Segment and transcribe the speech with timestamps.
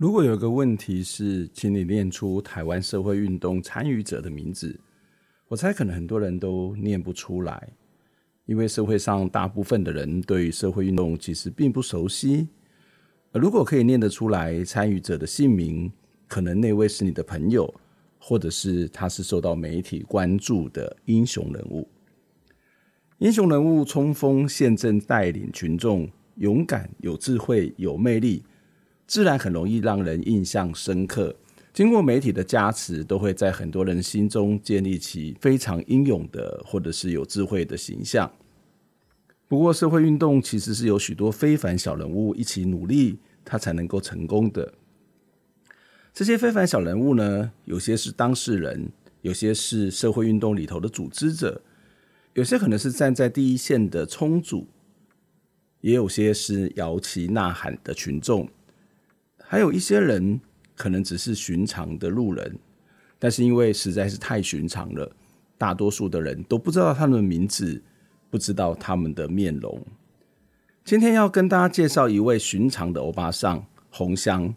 [0.00, 4.80] 如果有个问题是，请你念出台湾社会运动参与者的名字，
[5.46, 7.68] 我猜可能很多人都念不出来，
[8.46, 12.48] 因为社会上大部分的人对社会运动其实并不熟悉。
[13.34, 15.92] 如果可以念得出来参与者的姓名，
[16.26, 17.70] 可能那位是你的朋友，
[18.18, 21.86] 或者是他是受到媒体关注的英雄人物。
[23.18, 28.42] 英雄人物冲锋陷阵，带领群众，勇敢、有智慧、有魅力。
[29.10, 31.34] 自然很容易让人印象深刻。
[31.74, 38.30] 经过媒体的加持，都会在很多人心中建立起非常英勇的，或者是有智慧的形象。
[39.48, 44.74] 不过，社会运动其实是有许多非凡小人物一起努力，他才能够成功的。
[46.14, 51.60] 这些非凡小人物呢，有些是当事人，有些是社会运动里头的组织者，
[52.34, 54.68] 有些可能是站在第一线的冲组，
[55.80, 58.48] 也有些是摇旗呐喊的群众。
[59.50, 60.40] 还有一些人
[60.76, 62.56] 可能只是寻常的路人，
[63.18, 65.10] 但是因为实在是太寻常了，
[65.58, 67.82] 大多数的人都不知道他们的名字，
[68.30, 69.84] 不知道他们的面容。
[70.84, 74.54] 今天要跟大家介绍一位寻常的欧巴桑红香，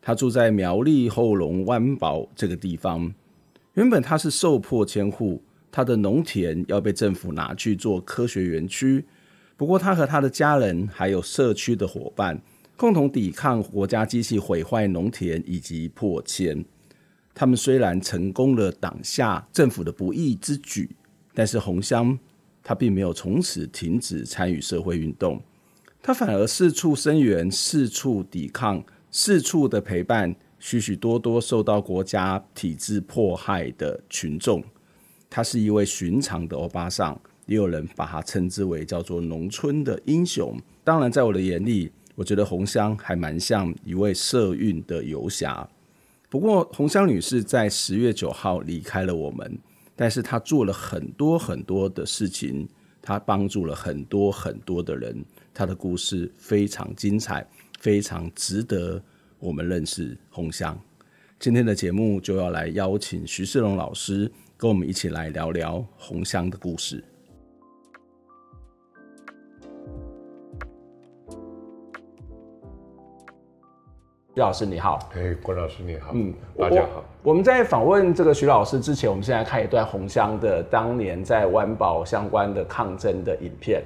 [0.00, 3.12] 他住在苗栗后龙湾堡这个地方。
[3.74, 9.04] 原本他是受迫迁户，他的农田要被政府拿去做科学园区，
[9.56, 12.40] 不过他和他的家人还有社区的伙伴。
[12.78, 16.64] 共同抵抗国家机器毁坏农田以及迫迁。
[17.34, 20.88] 他们虽然成功了挡下政府的不义之举，
[21.34, 22.16] 但是鸿香
[22.62, 25.42] 他并没有从此停止参与社会运动，
[26.00, 34.62] 他反而四处声援、四处抵抗、四处的陪伴许许多多受到国家体制迫害的群众。
[35.28, 40.56] 他是一位寻常的欧巴桑，也有人把他称之为叫做农村的英雄。
[40.84, 41.90] 当然，在我的眼里。
[42.18, 45.68] 我觉得红香还蛮像一位社运的游侠，
[46.28, 49.56] 不过红香女士在十月九号离开了我们，
[49.94, 52.68] 但是她做了很多很多的事情，
[53.00, 55.24] 她帮助了很多很多的人，
[55.54, 57.46] 她的故事非常精彩，
[57.78, 59.00] 非常值得
[59.38, 60.76] 我们认识红香。
[61.38, 67.04] 今天的节目就要来邀请徐世龙老师跟我们一起来聊聊红香的故事。
[74.38, 77.02] 徐老师你好，哎，郭老师你好，嗯，大家好。
[77.24, 83.82] 我，我们在访问这个徐老师之前，我们现在看一段红香的当年在湾宝相关的抗争的影片。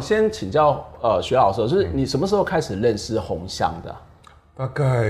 [0.00, 3.94] 想先请教呃徐老师，就是你什么时候开始认识红香的？
[4.56, 5.04] 大概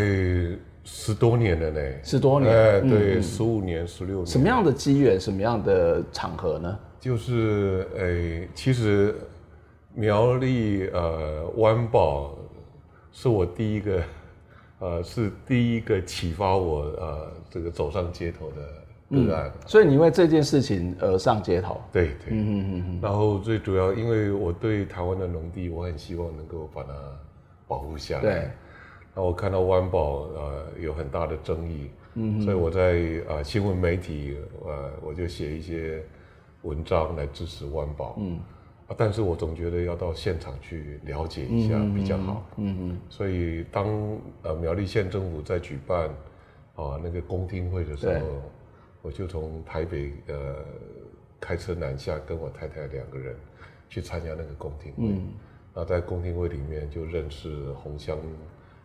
[0.83, 1.81] 十多年了呢。
[2.03, 4.27] 十多年，哎，对，十五年、十六年。
[4.27, 6.77] 什么样的机缘，什么样的场合呢？
[6.99, 9.15] 就是诶，其实
[9.95, 12.37] 苗栗呃湾宝
[13.13, 14.03] 是我第一个
[14.81, 18.57] 呃是第一个启发我呃这个走上街头的。
[19.11, 21.81] 个案、嗯，所以你因为这件事情而上街头？
[21.93, 22.99] 对对，嗯嗯嗯。
[23.03, 26.93] 然后最主要，因为我对台湾的农地，我很希望能够把它
[27.67, 28.23] 保护下来。
[28.23, 28.51] 对。
[29.13, 36.01] 那我看到湾宝呃有很大的争议，嗯，所以我在啊新闻媒体呃我就写一些
[36.63, 38.39] 文章来支持湾宝，嗯，
[38.87, 43.89] 啊，但是我总觉得要到现场去了解一下比较好，嗯嗯，所以当
[44.43, 46.09] 呃苗栗县政府在举办
[46.77, 48.27] 啊那个公听会的时候，
[49.03, 50.57] 我就从台北呃
[51.41, 53.37] 开车南下，跟我太太两个人
[53.89, 55.21] 去参加那个公听会，
[55.75, 58.19] 那，在公听会里面就认识洪香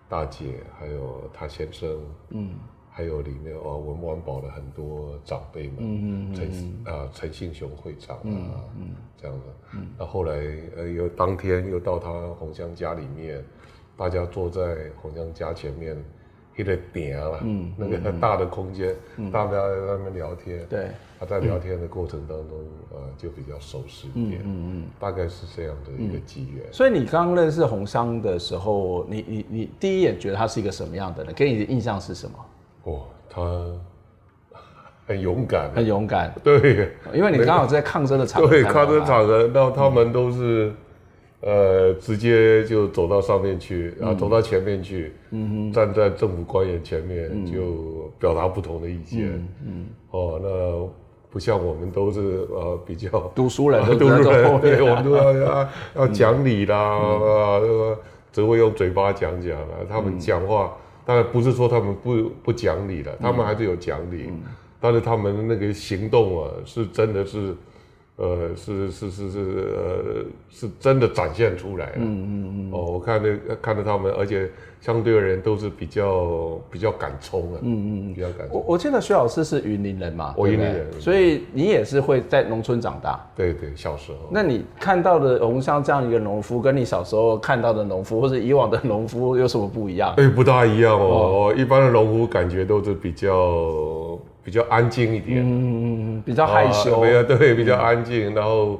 [0.07, 2.55] 大姐，还有她先生，嗯。
[2.97, 6.49] 还有里面哦，我们湾宝的很多长辈们，嗯陈
[6.85, 9.45] 啊陈信雄会长啊，嗯嗯、这样的。
[9.97, 10.31] 那、嗯、后来
[10.77, 13.43] 呃，又当天又到他洪香家里面，
[13.97, 16.01] 大家坐在洪香家前面，
[16.55, 20.65] 一个点啊，嗯，那个很大的空间，嗯、大家在那边聊天。
[20.69, 22.57] 对、嗯，他在聊天的过程当中，
[22.91, 24.41] 呃，就比较熟悉一点。
[24.41, 26.65] 嗯嗯，嗯大概是这样的一个机缘。
[26.71, 31.33] 所以你刚刚认识洪商的时候，你你你第一眼觉得他是一个什么样的人？
[31.33, 32.45] 给你的印象是什么？
[32.83, 33.41] 哦，他
[35.07, 36.33] 很勇敢，很勇敢。
[36.43, 40.73] 对，因为你刚好在抗争的场合，对，抗争场合，然后他们都是，
[41.45, 49.27] 呃，直接就走到上面去，然后走到前面去，嗯，站在政府官员前面就表达不同的意见，
[49.63, 50.89] 嗯，哦，那
[51.29, 57.61] 不像我们都是呃比较 读书人，读书人， 对，我们都要要要讲理啦，啊，
[58.31, 60.75] 只会用嘴巴讲讲啊，他们讲话。
[61.07, 64.41] 当然不是说他们不不讲理了，他们还是有讲理，嗯、
[64.79, 67.53] 但是他们那个行动啊，是真的是，
[68.17, 71.95] 呃，是是是是呃，是真的展现出来了。
[71.97, 72.71] 嗯嗯嗯。
[72.71, 74.49] 哦，我看那看到他们，而且。
[74.81, 78.49] 相对而言都是比较比较敢冲的，嗯嗯嗯，比较敢冲。
[78.51, 83.19] 我我记得徐老师是云林人嘛，我云林人，所以你也是会在农村长大。
[83.35, 84.19] 对对，小时候。
[84.29, 90.13] 那你看到的洪香这样一个农夫，跟你小时候看到的农夫，或者以往的农夫有什么不一样？
[90.17, 91.49] 哎，不大一样哦。
[91.49, 98.79] 哦，一般的农夫感觉都是比较比较安静一点，嗯嗯嗯，比较害羞，没有对，比较安静，然后。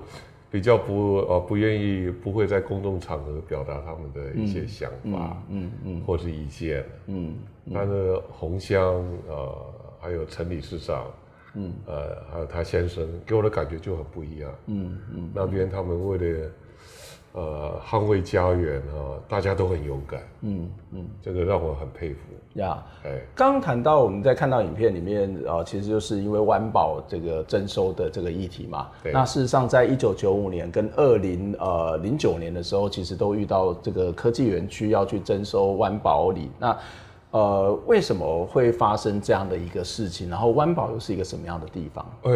[0.52, 7.34] 比较不呃不愿意不会在公众场合表达他们的一些想法，嗯嗯，或是意见，嗯，
[7.74, 9.66] 但是洪香呃
[10.00, 11.08] 还有陈理事长，
[11.56, 11.74] 嗯。
[11.86, 16.50] 呃还有他先生给我的感觉就很不一样，嗯嗯，那边他们为了。
[17.36, 22.20] 呃，捍卫家园啊，大家都很勇敢，嗯嗯，嗯这个让我很佩服
[22.54, 22.82] 呀。
[23.04, 28.90] 哎刚谈到我们在看到影片里面啊、呃，其实就是因为湾保这个征收的这个议题嘛。
[29.04, 29.12] 对。
[29.12, 36.50] 那事实上，在一九九五年跟二零呃零九年的时候，其实都遇到这个科技园区要去征收湾保里。
[36.58, 36.78] 那
[37.32, 40.30] 呃，为什么会发生这样的一个事情？
[40.30, 42.06] 然后湾宝又是一个什么样的地方？
[42.22, 42.32] 哎，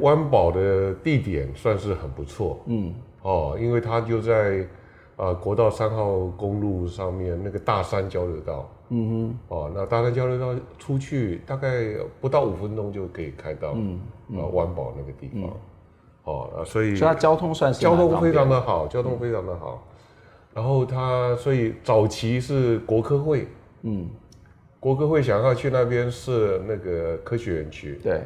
[0.00, 2.92] 湾宝的地点算是很不错，嗯。
[3.22, 4.60] 哦，因为它就在，
[5.16, 8.68] 啊、呃，国道三号公路上面那个大山交流道。
[8.88, 9.38] 嗯哼。
[9.48, 15.42] 哦，那大山交流道出去大概不到五分钟就可以开到，嗯，啊、呃，湾宝那个地方。
[15.44, 15.50] 嗯、
[16.24, 16.96] 哦，啊，所以。
[16.96, 19.86] 所以它交通算是交通非常的好，交通非常的好。
[19.86, 23.46] 嗯、然后它所以早期是国科会，
[23.82, 24.08] 嗯，
[24.80, 28.00] 国科会想要去那边设那个科学园区。
[28.02, 28.20] 对。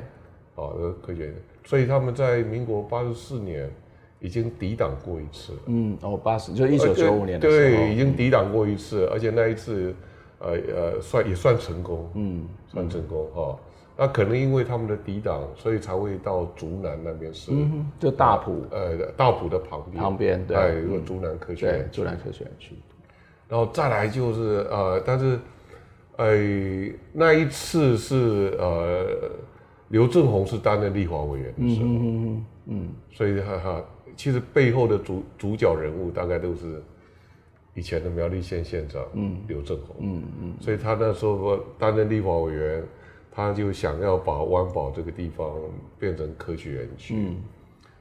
[0.54, 1.34] 哦，科学园，
[1.64, 3.70] 所以他们在民国八十四年。
[4.18, 9.94] 已经抵挡过一次了，嗯，哦，八十就一九九五年的时候，对，已经抵挡过一次，而且那一次，
[10.38, 13.58] 呃呃，算也算成功，嗯，算成功哈、哦。
[13.98, 22.74] 那可能因为他们的抵挡，所以才会到竹南那边是，嗯，就大埔，呃，大埔的旁边，旁边，对，有个竹南科学园，竹南科学园区。
[23.48, 25.38] 然后再来就是呃，但是，
[26.16, 26.36] 呃，
[27.12, 29.06] 那一次是呃，
[29.88, 33.84] 刘正鸿是担任立法委员的时候，嗯嗯嗯，所以哈哈。
[34.16, 36.82] 其实背后的主主角人物大概都是
[37.74, 39.04] 以前的苗栗县县长
[39.46, 42.82] 刘正宏，嗯嗯，所以他那时候担任立法委员，
[43.30, 45.54] 他就想要把湾宝这个地方
[45.98, 47.36] 变成科学园区，嗯，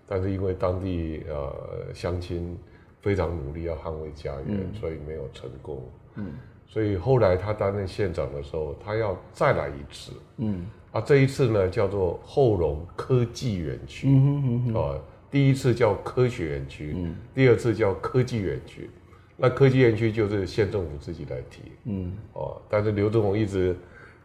[0.08, 2.58] 但是因为当地呃乡亲
[3.02, 5.84] 非常努力要捍卫家园，所以没有成功，
[6.16, 6.32] 嗯，
[6.66, 14.96] 所以后来他担任县长的时候，他要再来一次，嗯，啊这一次呢叫做后龙科技园区，嗯啊。
[15.36, 18.90] 第一次叫科学园区，嗯，第二次叫科技园区，
[19.36, 23.76] 那科技园区就是县政府自己来提，嗯，哦，但是刘志宏一直，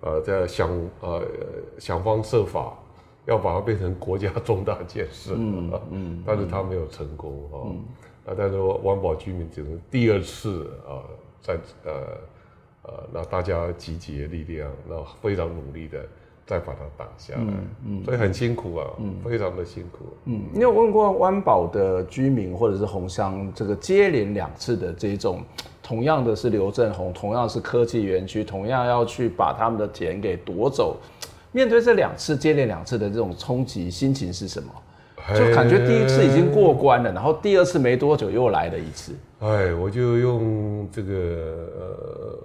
[0.03, 1.27] 呃，在想，呃，
[1.81, 2.79] 想方设法
[3.27, 7.85] 要把它变成国家重大建设，嗯嗯， 但是他没有成功，哦，嗯，
[8.25, 11.03] 那但是湾宝居民只能第二次啊，
[11.43, 11.93] 在呃
[12.85, 16.07] 呃，那大家集结力量，那非常努力的
[16.51, 17.45] 再把它挡下来，
[17.87, 20.05] 嗯，所以很辛苦啊，嗯，非常的辛苦。
[20.25, 25.43] 嗯，你有问过湾宝的居民或者是红乡这个接连两次的这种，
[25.81, 30.97] 同样的是刘振宏，同样是科技园区，同样要去把他们的田给夺走，
[31.53, 34.73] 面对这两次接连两次的这种冲击，心情是什么？
[35.33, 39.15] 就感觉第一次已经过关了，然后第二次没多久又来了一次。
[39.39, 41.13] 哎，我就用这个
[41.79, 42.39] 呃，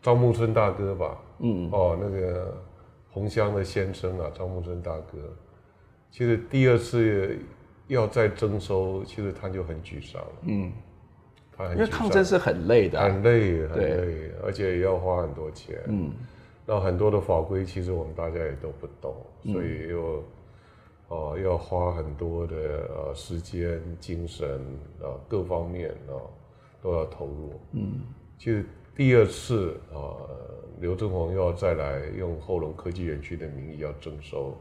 [0.00, 2.54] 赵木春大哥吧，嗯，哦，那个。
[3.12, 5.18] 红乡的先生啊，张木春大哥，
[6.10, 7.38] 其实第二次
[7.86, 10.22] 要再征收，其实他就很沮丧。
[10.46, 10.72] 嗯，
[11.54, 15.78] 他很因为抗争是很累的，很累，很累，而且也要花很多钱。
[15.88, 16.10] 嗯，
[16.64, 20.24] 那很多的法规，其实我们大家也都不懂，嗯、所以又
[21.08, 22.56] 哦要花很多的
[22.96, 24.58] 呃时间、精神
[25.02, 26.16] 啊各方面啊
[26.80, 27.60] 都要投入。
[27.72, 28.00] 嗯，
[28.38, 28.64] 其实
[28.96, 30.16] 第二次啊。
[30.82, 34.52] 刘正宏又要再来用后龙科技园区的名义要征收，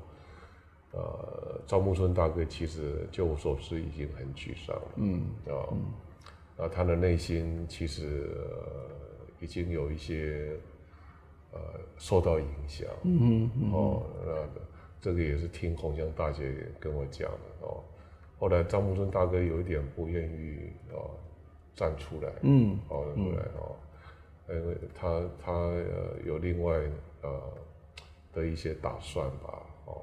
[0.91, 8.85] 呃，赵木春大哥其实就我所知已经很沮丧了，嗯，啊，啊，他的内心其实、呃、
[9.39, 10.55] 已经有一些
[11.53, 11.59] 呃
[11.97, 14.61] 受到影响，嗯嗯哦，那
[15.01, 17.81] 这个也是听红江大姐跟我讲的哦，
[18.37, 21.09] 后来赵木春大哥有一点不愿意哦
[21.75, 23.75] 站出来，嗯，哦出来哦。
[24.93, 26.79] 他他呃有另外
[27.21, 27.41] 呃
[28.33, 30.01] 的一些打算吧，哦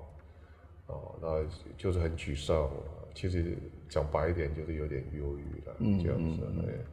[0.87, 1.45] 哦，那
[1.76, 2.71] 就是很沮丧，
[3.14, 3.57] 其实
[3.88, 6.43] 讲白一点就是有点忧郁了，嗯、这样子。
[6.47, 6.85] 嗯嗯嗯、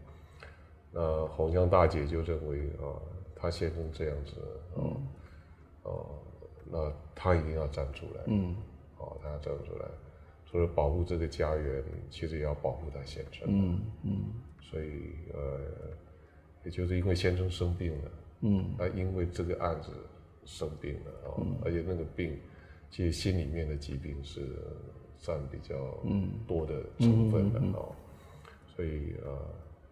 [0.91, 3.01] 那红江大姐就认为啊、哦，
[3.35, 4.41] 他先生这样子，
[4.75, 5.07] 哦、嗯、
[5.83, 6.05] 哦，
[6.71, 8.55] 那她一定要站出来，嗯，
[8.97, 9.85] 哦，她要站出来，
[10.45, 14.25] 除了保护这个家园，其实也要保护他先生，嗯嗯，
[14.62, 15.59] 所以呃。
[16.65, 19.91] 也就是因为先生生病了，嗯，他因为这个案子
[20.45, 22.38] 生病了哦，嗯、而且那个病，
[22.89, 24.41] 其实心里面的疾病是
[25.19, 25.75] 占比较
[26.48, 27.95] 多的成分的哦，
[28.75, 29.38] 所以呃，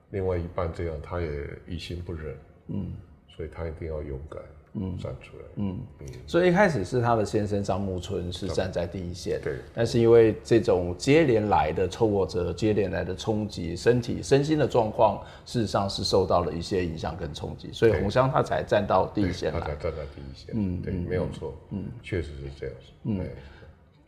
[0.09, 1.27] 另外一半这样，他也
[1.67, 2.35] 于心不忍，
[2.67, 2.93] 嗯，
[3.29, 4.41] 所以他一定要勇敢。
[4.75, 5.43] 嗯，站出来。
[5.57, 9.39] 嗯嗯，所以一开始是他的先生张木春是站在第一线。
[9.43, 9.57] 对。
[9.73, 19.51] 但是因为这种接连来的抽我者，接连来的冲击，身体身心的状况，事实上是受到了一些影响跟冲击，所以红香他才站到第一线。
[19.51, 20.55] 他才站在第一线。
[20.55, 21.53] 嗯，对，没有错。
[21.69, 22.91] 嗯，确实是这样子。
[23.03, 23.19] 嗯。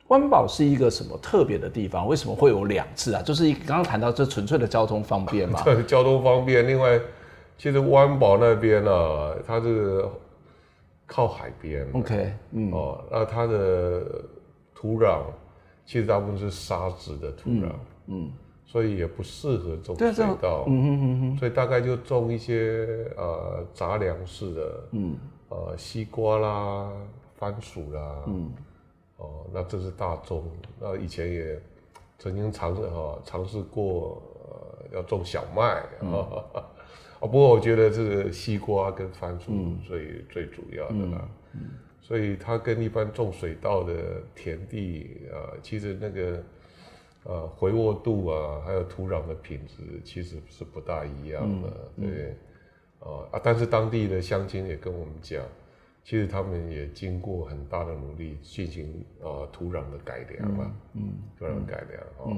[0.07, 2.07] 湾宝是一个什么特别的地方？
[2.07, 3.21] 为什么会有两次啊？
[3.21, 5.61] 就是刚刚谈到这纯粹的交通方便嘛。
[5.65, 6.67] 对，交通方便。
[6.67, 6.99] 另外，
[7.57, 10.11] 其实湾宝那边呢、啊，它这个。
[11.07, 14.03] 靠海边，OK，嗯，哦，那它的
[14.73, 15.23] 土壤
[15.85, 17.67] 其实大部分是沙质的土壤，
[18.07, 18.31] 嗯，嗯，
[18.65, 25.15] 所以也不适合种水稻，嗯嗯嗯嗯，所以大概就种一些呃杂粮式的，嗯，
[25.49, 26.91] 呃西瓜啦、
[27.35, 28.51] 番薯啦，嗯，
[29.17, 30.43] 哦，那这是大宗，
[30.79, 31.61] 那以前也
[32.17, 35.83] 曾经尝试哈尝试过呃要种小麦，
[37.21, 37.27] 嗯。
[37.27, 39.51] 不过我觉得这个西瓜跟番薯
[39.83, 41.61] 最、嗯、最主要的啦，嗯嗯、
[42.01, 46.43] 所以它跟一般种水稻的田地啊、呃，其实那个
[47.23, 52.29] 呃肥沃度啊，还有土壤的品质其实是不大一样的，嗯、对，
[52.99, 55.43] 啊、呃、但是当地的乡亲也跟我们讲，
[56.03, 62.37] 其实他们也经过很大的努力进行啊、呃、土壤的改良嘛，嗯，土壤改良啊，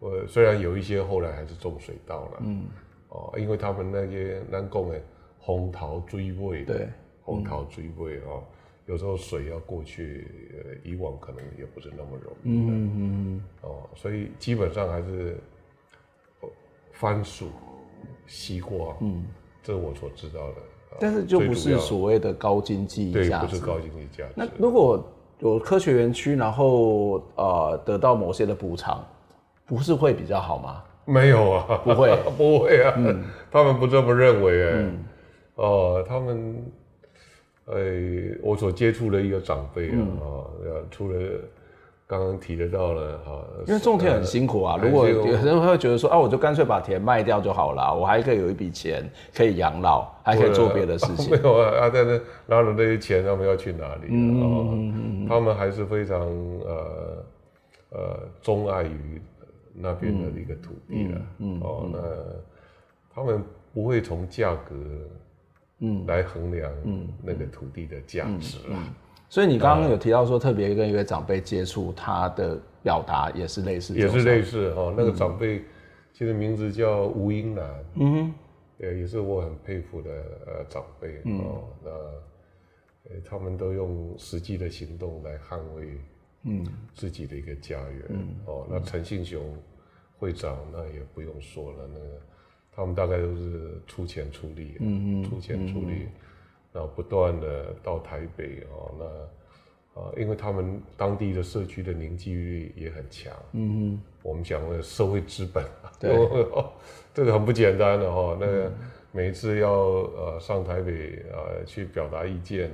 [0.00, 2.66] 我、嗯哦、虽然有一些后来还是种水稻了，嗯。
[3.08, 5.00] 哦，因为他们那些南贡的
[5.38, 6.88] 红桃追尾，对，
[7.22, 8.42] 红桃追尾哦，
[8.86, 10.26] 有时候水要过去，
[10.64, 15.38] 呃，以往可能也不是那么容易的，嗯嗯哦，所以基本上还是
[16.92, 17.48] 番薯、
[18.26, 19.24] 西瓜，嗯，
[19.62, 20.56] 这是我所知道的。
[21.00, 24.32] 但是就不是所谓的高经济价值，对，不是高经济价值。
[24.34, 25.02] 那如果
[25.38, 29.04] 有科学园区，然后呃得到某些的补偿，
[29.64, 30.82] 不是会比较好吗？
[31.08, 35.04] 没有啊，不会， 不会啊，嗯、他们不这么认为哎，嗯、
[35.54, 36.62] 哦，他们，
[37.66, 37.74] 哎，
[38.42, 41.18] 我所接触的一个长辈啊，啊、嗯，除了
[42.06, 51.30] 刚刚提得到了哈，因为种田很辛苦啊，呃、如果有人会觉得说，啊，我就干脆把田卖掉就好了，我还可以有一笔钱可以养老，还可以做别的事情。
[51.36, 54.08] 没有啊，啊，但是拿了那些钱，他们要去哪里？
[54.10, 57.24] 嗯，哦、他们还是非常呃
[57.92, 59.22] 呃钟爱于。
[59.74, 61.20] 那边的一个土地了，
[61.60, 61.98] 哦，那
[63.14, 64.74] 他们不会从价格，
[65.80, 66.72] 嗯，来衡量，
[67.22, 68.84] 那个土地的价值了、嗯。
[69.28, 74.94] 所以你刚刚有提到说，特别跟一个长辈接触，他的表达也是类似，也是类似、哦。
[74.96, 75.62] 那个长辈
[76.12, 78.34] 其实名字叫吴英南，嗯哼，
[78.78, 80.10] 也也是我很佩服的
[80.46, 81.64] 呃长辈、嗯、哦。
[81.84, 81.90] 那
[83.24, 85.98] 他们都用实际的行动来捍卫，
[86.42, 86.64] 嗯，
[86.94, 88.04] 自己的一个家园。
[88.10, 89.42] 嗯、哦，那陈信雄
[90.18, 92.20] 会长那也不用说了，那个
[92.72, 96.12] 他们大概都是出钱出力，嗯嗯，出钱出力，嗯、
[96.72, 105.64] 然后不断的到台北哦，那啊，因为他们当地的社区的凝聚力也很强，嗯嗯，我们讲的社会资本，
[105.98, 106.14] 对，
[107.12, 108.72] 这个很不简单的哈、哦，那个
[109.10, 112.70] 每一次要呃上台北啊、呃、去表达意见。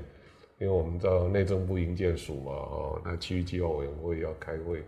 [0.59, 4.85] 因为我们知道内政部营建署嘛，哦，那区域计划委员会要开会，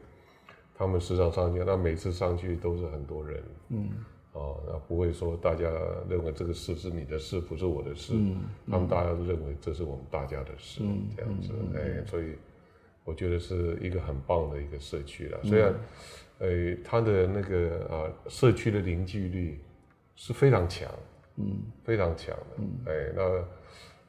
[0.74, 3.88] 他们时常上去，那每次上去都是很多人，嗯，
[4.32, 5.68] 哦，那不会说大家
[6.08, 12.36] 认为这个事是你的事，不是我的事，嗯，他们大家都认为这是我们大家的事，嗯，这样子，哎，所以
[13.04, 15.40] 我觉得是一个很棒的一个社区了。
[15.42, 15.74] 虽然，
[16.38, 19.58] 呃，他的那个啊社区的凝聚力
[20.14, 20.88] 是非常强，
[21.38, 23.22] 嗯，非常强的，哎，那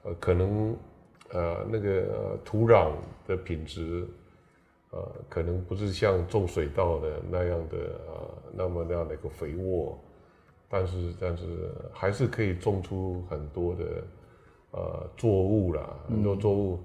[0.09, 0.77] 呃可能。
[1.29, 2.93] 呃，那个、呃、土壤
[3.27, 4.07] 的品质，
[4.91, 9.99] 呃，可能不是像种水稻的那样的呃，那么那样的一个肥沃，
[10.69, 13.85] 但是但是还是可以种出很多的
[14.71, 16.79] 呃作物啦，很多作物。
[16.79, 16.81] 嗯、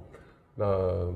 [0.56, 1.14] 那、呃、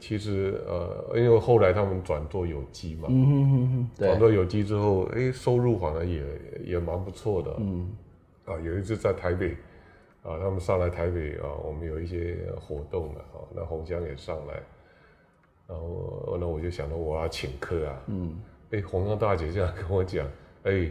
[0.00, 6.24] 其实呃，因为后来他们转做有机嘛，嗯哼哼哼，转做有机之后，哎，收入反而也
[6.64, 7.54] 也蛮不错的。
[7.58, 7.90] 嗯，
[8.46, 9.54] 啊，有一次在台北。
[10.24, 14.54] 啊，他们上来台北啊，我们有一些活动了啊，那洪江也上来，
[15.68, 18.36] 然后那我就想到我要请客啊，嗯，
[18.72, 20.26] 哎，洪江大姐这样跟我讲，
[20.64, 20.90] 哎。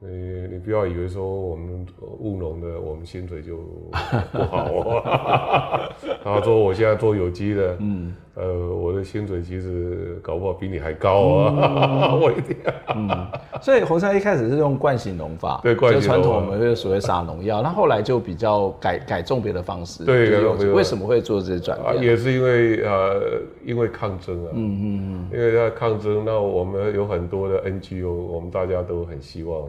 [0.00, 0.06] 你
[0.46, 1.84] 你不要以为说我们
[2.20, 5.92] 务农的，我们薪水就不好哦。
[6.22, 12.14] 他说我现在做有机的，嗯，呃，我的薪水其实搞不好比你还高啊。
[12.14, 12.56] 我一定。
[12.94, 13.26] 嗯，
[13.60, 16.14] 所以红山一开始是用惯性农法，对，惯性农法。
[16.14, 20.04] 传统我们就所谓撒农药，那后来就比较改改种别的方式。
[20.04, 20.40] 对，
[20.72, 22.02] 为什么会做这些转变？
[22.02, 24.50] 也是因为呃，因为抗争啊。
[24.54, 25.36] 嗯嗯嗯。
[25.36, 29.68] 因为他抗争，那我们有很多的 NGO，我们大家都很希望。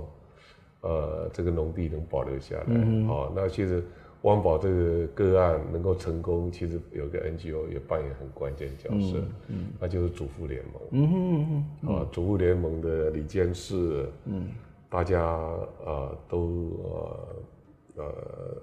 [0.82, 3.84] 呃，这个农地能保留下来，好、嗯哼哦，那其实
[4.24, 14.50] 湾宝这个个案能够成功，其实有个 NGO 也扮演很关键角色，嗯嗯、那就是主妇联盟，嗯哼嗯啊，主妇联盟的李监事，嗯，
[14.90, 15.56] 大家啊、
[15.86, 18.14] 呃、都呃呃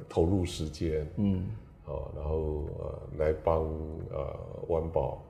[0.09, 1.47] 投入时间，嗯，
[1.87, 3.62] 啊，然后呃来帮
[4.11, 4.37] 呃
[4.69, 5.23] 湾宝。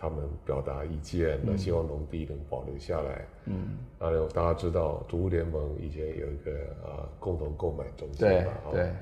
[0.00, 3.26] 他们表达意见，那希望农地能保留下来。
[3.46, 6.52] 嗯，然后大家知道，主妇联盟以前有一个
[6.86, 8.92] 啊共同购买中心嘛，对，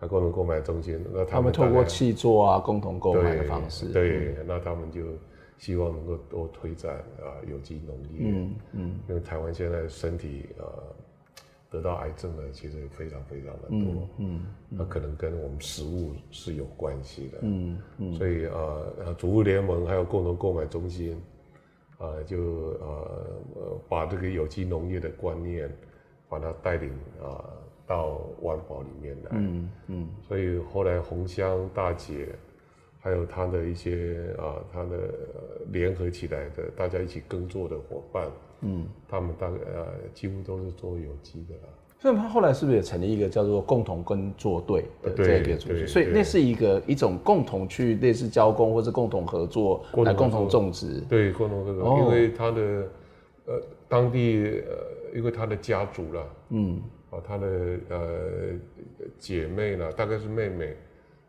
[0.00, 5.02] 那共同购买中心，那他们透过契作啊，共同购买的方式，对，那他们就
[5.58, 8.30] 希望能够多推展啊有机农业。
[8.32, 10.64] 嗯嗯，因为台湾现在身体啊。
[11.68, 21.20] 得到癌症的其实非常非常的多，嗯，那、嗯、可能跟我们食物是有关系的，嗯嗯，所以啊，主物联盟还有共同购买中心，
[21.98, 22.38] 啊、呃，就
[22.80, 23.26] 呃
[23.88, 25.68] 把这个有机农业的观念，
[26.28, 26.88] 把它带领
[27.20, 27.52] 啊、呃、
[27.86, 32.28] 到万宝里面来，嗯嗯，所以后来红香大姐，
[33.00, 34.96] 还有她的一些啊，她、呃、的
[35.70, 38.26] 联合起来的大家一起耕作的伙伴。
[38.62, 41.68] 嗯，他们大概呃几乎都是做有机的啦。
[41.98, 45.86] 所以他后来是不是也成立一个叫做共同耕作队的这个组织？
[45.86, 51.00] 所以那是一个一种共同去类似交工或者共同合作来共同种植。
[51.08, 52.60] 对，共同合作，哦、因为他的
[53.46, 56.80] 呃当地呃因为他的家族啦，嗯，
[57.16, 57.46] 啊他的
[57.88, 58.52] 呃
[59.18, 60.76] 姐妹啦，大概是妹妹，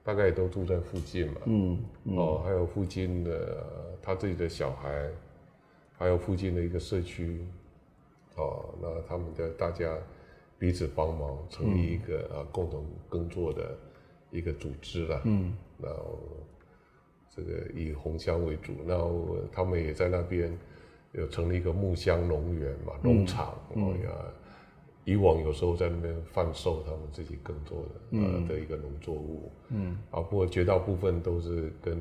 [0.03, 3.63] 大概也都住在附近嘛，嗯，嗯哦还有附近的
[4.01, 5.09] 他自己的小孩。
[5.99, 7.43] 还有附近的一个社区，
[8.35, 9.97] 哦，那他们的大家
[10.59, 13.75] 彼此帮忙，成立一个啊、嗯、共同耕作的
[14.29, 15.19] 一个组织了。
[15.25, 16.19] 嗯，然后
[17.35, 20.55] 这个以红香为主，然后他们也在那边
[21.13, 24.11] 有成立一个木香农园嘛，农场，嗯、哦呀，
[25.07, 29.49] 以往有时候在那边贩售他们自己耕作的、嗯、呃的一个农作物。
[29.69, 31.97] 嗯，啊，不过绝大部分都是跟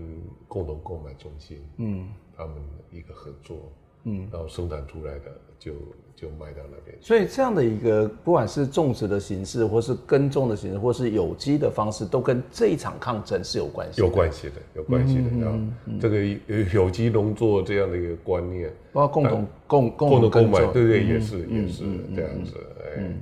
[0.48, 2.56] 共同购买中心，嗯，他们
[2.90, 3.70] 一个合作。
[4.08, 5.24] 嗯，然后生产出来的
[5.58, 5.72] 就
[6.14, 6.96] 就卖到那边。
[7.00, 14.00] 所以这样的一个，不管是种植的形式，或是耕种的形式，或是有机的方式，都跟这一场抗争是有关系。
[14.00, 15.22] 有关系的，有关系的。
[15.40, 15.58] 然后
[16.00, 16.24] 这个
[16.72, 21.82] 有机农作这样的一个观念，包括共同共共同购买，对对，也是也是
[22.14, 22.52] 这样子。
[22.96, 23.12] 哎，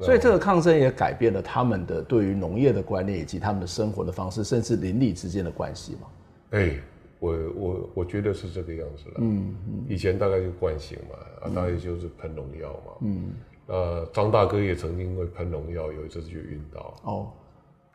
[0.00, 6.08] 所以这个抗争也改变了他们的对于农业的观念，以及他们的生活的方式，甚至邻里之间的关系嘛。
[6.52, 6.78] 哎。
[7.18, 9.14] 我我我觉得是这个样子了。
[9.18, 9.84] 嗯嗯。
[9.88, 12.92] 以前大概就惯性嘛，啊，大概就是喷农药嘛。
[13.02, 13.30] 嗯。
[13.66, 16.94] 呃，张大哥也曾经因为喷农药有一次就晕倒。
[17.04, 17.32] 哦。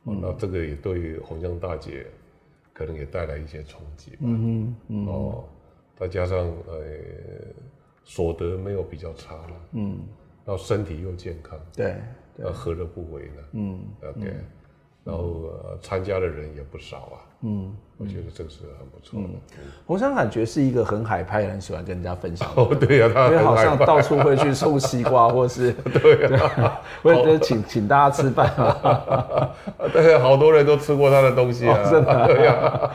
[0.06, 2.06] 嗯，那这个也对红江大姐
[2.74, 4.18] 可能也带来一些冲击吧。
[4.22, 5.46] 嗯哼，嗯哦，
[5.96, 6.76] 再加上呃
[8.04, 10.00] 所得没有比较差了，嗯，
[10.46, 11.96] 然后身体又健康，对，
[12.36, 13.44] 那何乐不为呢？
[13.54, 14.46] 嗯，OK，嗯
[15.06, 17.18] 然后呃参加的人也不少啊。
[17.46, 19.28] 嗯，我觉得这个是很不错的。
[19.86, 22.48] 鸿香感觉是一个很海派，很喜欢跟人家分享。
[22.56, 29.52] 哦，对呀，他因为好像到处会去送西瓜，或是 对啊， 或者请请大家吃饭啊。
[29.92, 32.28] 对，好多人都吃过他的东西啊，真的。
[32.28, 32.90] 对呀，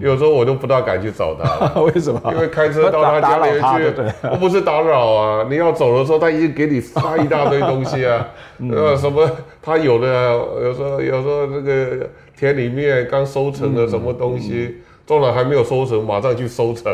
[0.00, 1.78] 有时候我都不大敢去找他。
[1.82, 2.20] 为什么？
[2.32, 5.46] 因为开车到他家里去，我不是打扰啊。
[5.50, 8.26] 你要走的时候，他已经给你发一大堆东西啊，
[8.70, 10.32] 呃，什么他有的，
[10.62, 12.08] 有时候有时候那个。
[12.40, 16.90] 田里面刚收成的什么东西，种了还没有收成，马上去收成。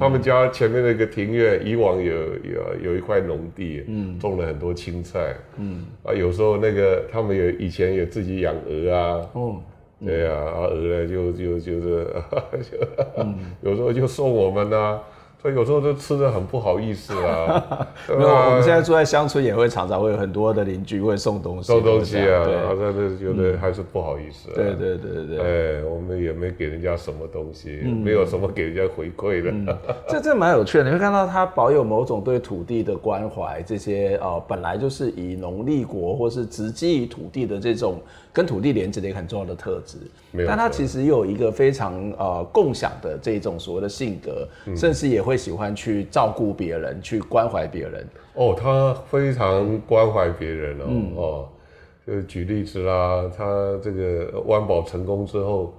[0.00, 3.84] 他们家前面那个庭院，以往有有有一块农地，
[4.18, 5.32] 种了很多青菜。
[6.02, 9.20] 啊，有时候那个他们也以前也自己养鹅啊。
[10.04, 12.06] 对呀，啊鹅呢就就就是，
[13.62, 14.98] 有时候就送我们呐。
[15.46, 17.86] 所以有时候就吃的很不好意思啊。
[18.10, 21.68] 没有，我们现在住在乡村，也会常常会有很多的邻居会送东西。
[21.68, 24.48] 送东西啊，对，好像是觉得还是不好意思。
[24.56, 25.78] 对对对对对。
[25.78, 29.78] 哎，我们也没给人家什么东西，没有什么给人家回馈的。
[30.08, 38.00] 这这蛮有趣的，你会看到他保有某种对土地的关怀，这些呃本来就是以农立国或是直基于土地的这种
[38.36, 39.98] 跟土地连接的一个很重要的特质。
[40.46, 45.26] 但他其实又有一个非常呃共享的这种所谓的性格，甚至也。
[45.26, 48.06] 会喜欢去照顾别人，去关怀别人。
[48.34, 50.84] 哦，他非常关怀别人哦。
[50.86, 51.48] 嗯、哦，
[52.06, 53.44] 就举例子啦，他
[53.82, 55.74] 这个湾宝成功之后，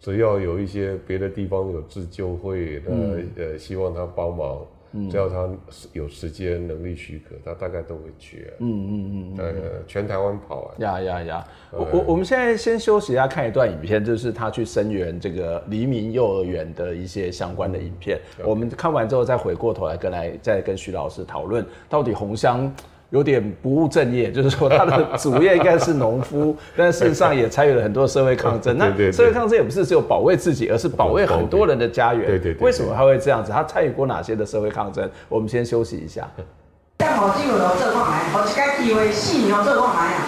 [0.00, 4.66] 只要有一些别的地方有自救会，那、嗯、呃，希望他帮忙。
[5.10, 5.48] 只要他
[5.92, 8.50] 有时间、能力许可，他大概都会去。
[8.58, 9.54] 嗯嗯嗯，呃，
[9.86, 10.80] 全台湾跑完。
[10.80, 11.48] 呀呀呀！
[11.70, 18.18] 我我我们现在先休息一下，看一段影片，就是他去声援这个黎明幼儿园的一些相关的影片。
[18.44, 22.72] 我们看完之后，再回过头来跟来再跟徐老师讨论，到底红香。
[23.10, 28.76] 有点不务正业，就是说他的 主业应该是农夫，但事实上也参与了很多社会抗争。
[28.78, 32.26] 那社会抗争也不是只有保卫自己，而是保卫很多人的家园。
[32.26, 32.66] 对对对。
[32.66, 33.50] 为什么他会这样子？
[33.50, 35.08] 他参与过哪些的社会抗争？
[35.28, 36.28] 我们先休息一下。
[36.98, 40.26] 但好机会哦，做看卖，好一个机会四年哦，做看卖啊。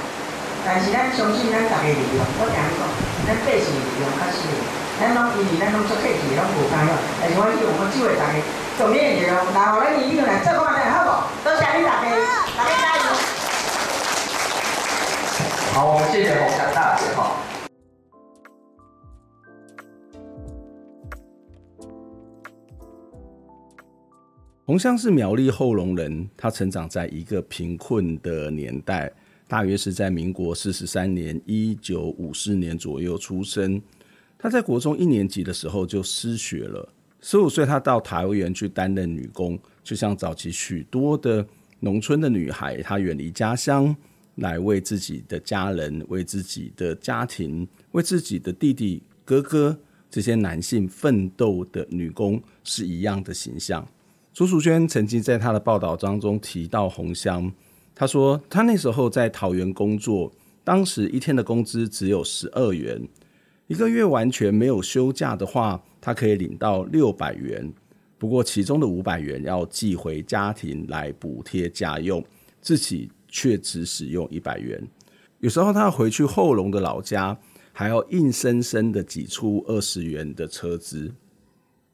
[0.65, 2.83] 但是咱相信咱大家力量，我听你讲，
[3.29, 4.45] 咱百姓力量较实，
[5.01, 6.93] 咱拢因为咱拢做客气，拢无干扰。
[7.21, 8.37] 但是我希望我机会大家
[8.77, 11.00] 做面的哦，然后咱一定来做看卖，好不？
[11.51, 12.31] 多谢你大家。
[15.73, 17.37] 好，我们谢谢红香大姐哈。
[24.65, 29.13] 红香是苗栗后龙人，他成长在一个贫困的年代，
[29.49, 33.83] 大约是在民国四十三年（一九五四年）左右出生。
[34.39, 36.89] 他在国中一年级的时候就失学了，
[37.21, 41.47] 十五岁他到桃园去担任女工，就像早期许多的
[41.81, 43.97] 农村的女孩，她远离家乡。
[44.37, 49.77] 来为自己的家人、为自己的家庭、为自己的弟弟、哥哥
[50.09, 53.87] 这些男性奋斗的女工是一样的形象。
[54.33, 57.53] 朱淑娟曾经在她的报道当中提到红香，
[57.95, 60.33] 她说她那时候在桃园工作，
[60.65, 63.07] 当时一天的工资只有十二元，
[63.67, 67.71] 一个月完全没有休假的话，她可以领到六百元，
[68.21, 72.25] 不过其中的五百元要寄回家庭来补贴家用，
[72.61, 73.11] 自己。
[73.33, 74.85] 却只使用一百元，
[75.39, 77.39] 有时候他回去后龙的老家，
[77.73, 81.15] 还要硬生生的挤出二十元的车资。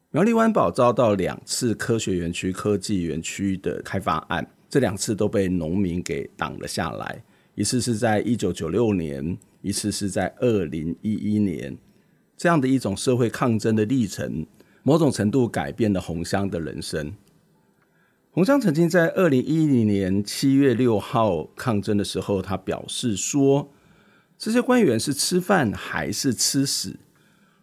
[0.09, 7.23] 苗栗湾宝遭到两次科学园区、科技园区的开发案，这两次都被农民给挡了下来。
[7.53, 11.77] 一次是在一九九六年，一次是在二零一一年。
[12.35, 14.43] 这样的一种社会抗争的历程，
[14.87, 17.13] 某种程度改变了红香的人生。
[18.31, 23.69] 红香曾经在二零一零年七月六号抗争的时候，他表示说
[24.39, 26.95] ：“这些官员是吃饭还是吃屎？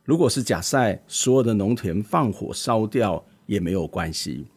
[0.04, 4.48] 如果是假赛，所有的农田放火烧掉也没有关系。”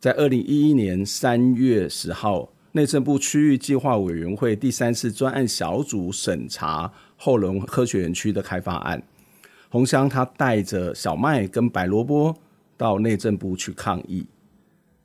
[0.00, 9.02] 在二零一一年三月十号，内政部区域计划委员会第三次专案小组审查后龙科学园区的开发案，
[9.72, 12.36] 鸿香他带着小麦跟白萝卜
[12.76, 14.26] 到内政部去抗议。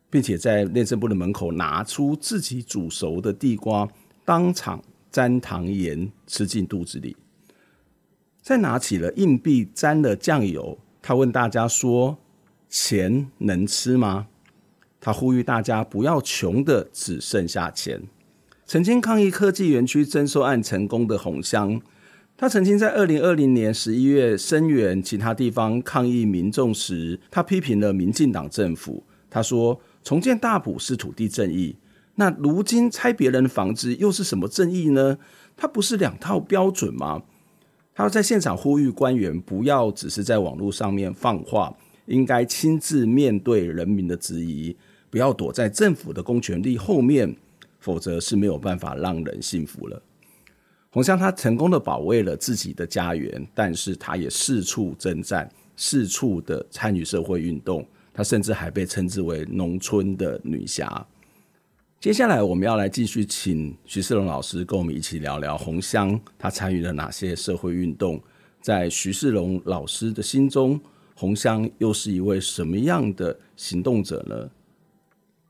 [0.09, 3.87] 并且在内政部的门口拿出自己煮熟的地瓜，
[4.23, 7.15] 当场沾糖盐吃进肚子里。
[8.41, 12.17] 再拿起了硬币沾了酱油，他问大家说
[12.69, 14.27] ：“钱能吃吗？”
[14.99, 18.01] 他呼吁大家不要穷得只剩下钱。
[18.65, 21.81] 曾经抗议科技园区征收案成功的洪香，
[22.39, 29.03] 他曾经在二零二零年十一月声援其他地方抗议民众时，他批评了民进党政府。
[29.27, 31.75] 他说：“重建大埔是土地正义，
[32.13, 35.17] 那如今拆别人的房子又是什么正义呢？
[35.55, 37.23] 它不是两套标准吗？”
[37.95, 44.77] 他在现场呼吁官员不要只是在网络上面放话，应该亲自面对人民的质疑，
[45.09, 47.35] 不要躲在政府的公权力后面，
[47.79, 49.99] 否则是没有办法让人信服了。
[50.97, 61.05] 洪香他成功的保卫了自己的家园，但是他也四处征战，四处的参与社会运动，他甚至还被称之为农村的女侠。
[61.99, 68.19] 接下来我们要来继续请徐世龙老师跟我们一起聊聊洪香他参与了哪些社会运动，
[68.59, 70.81] 在徐世龙老师的心中，
[71.13, 74.49] 洪香又是一位什么样的行动者呢？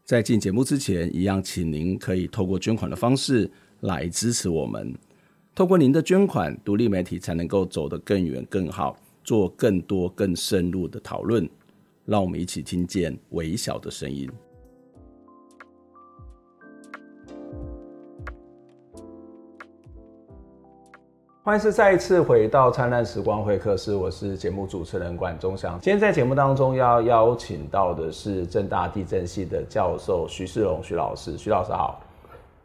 [0.04, 4.94] 在进节目之前，一样请您可以透过捐款的方式来支持我们。
[5.58, 11.50] 透过您的捐款，独立媒体才能够走得更远更好，做更多更深入的讨论。
[12.06, 14.30] 让我们一起听见微小的声音。
[21.42, 25.80] 欢迎是再一次回到灿烂时光会客室，我是节目主持人管中祥。
[25.82, 32.00] 今天在节目当中要邀请到的是正大地震系的教授徐世荣徐老师，徐老师好，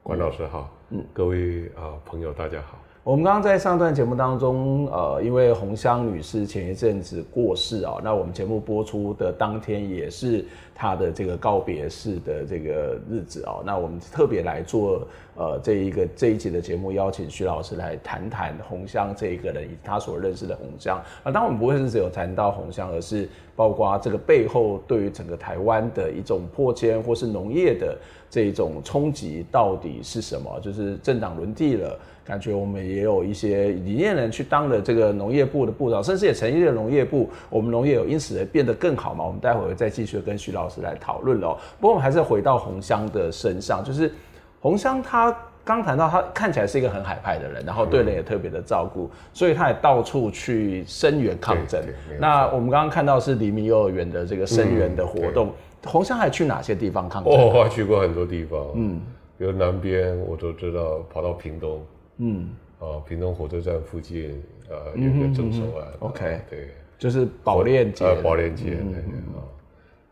[0.02, 2.81] 管老师好，嗯，各位啊朋友大家好。
[3.04, 21.32] 我们刚刚在上段节目当中，呃，因为洪湘女士前一阵子过世啊，那我们节目播出的当天也是她的这个告别式的这个日子啊，那我们特别来做呃这一个这一集的节目，邀请徐老师来谈谈洪湘这一个人以及他所认识的洪湘啊。
[21.32, 27.98] 当然我们不会是只有谈到洪湘，而是包括这个背后对于整个台湾的一种破迁或是农业的
[28.30, 30.60] 这一种冲击到底是什么？
[30.60, 31.98] 就是政党轮替了。
[32.24, 37.28] 感觉我们也有一些理念人去当了这个农业部的部长，甚至也成立了农业部。
[37.50, 39.24] 我们农业有因此而变得更好嘛？
[39.24, 41.58] 我们待会儿再继续跟徐老师来讨论喽。
[41.80, 44.12] 不过我们还是回到洪湘的身上，就是
[44.60, 51.82] 洪湘他刚谈到他看起来是一个很海派的人，然后对人也特别的照顾，所以他也到处去声援抗争。
[52.18, 55.52] 那我们刚刚看到是黎明幼儿园的这个声援的活动，
[55.84, 57.32] 洪湘还去哪些地方抗争？
[57.32, 59.00] 哦，我去过很多地方，嗯，
[59.38, 61.80] 比如南边我都知道，跑到屏东。
[62.24, 69.02] 嗯，哦，屏东火车站附近，呃，有一个征收案，OK，对，就是宝莲街，呃，宝莲街，对，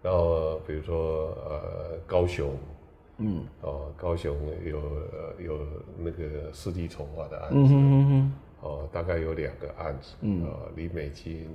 [0.02, 2.50] 然后比如说呃，高雄，
[3.18, 4.80] 嗯，哦，高雄有
[5.38, 11.48] 有那个四地重划的案子，嗯嗯哦，大概有两个案子，嗯，啊，李美金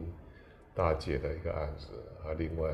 [0.74, 1.88] 大姐的一个案子，
[2.24, 2.70] 啊，另外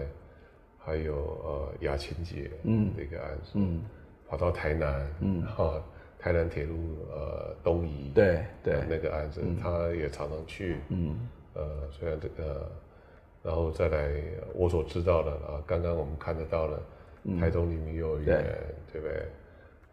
[0.78, 3.82] 还有呃雅琴姐，嗯，的一个案子，嗯，
[4.30, 5.82] 跑到台南，嗯，哈。
[6.22, 6.76] 台南铁路
[7.10, 11.28] 呃东移对对、呃、那个案子，嗯、他也常常去，嗯。
[11.54, 12.72] 呃虽然这个，
[13.44, 14.10] 然后再来
[14.54, 16.80] 我所知道的啊，刚刚我们看得到了
[17.38, 18.56] 台中黎明幼儿园，对，
[18.94, 19.26] 对不对？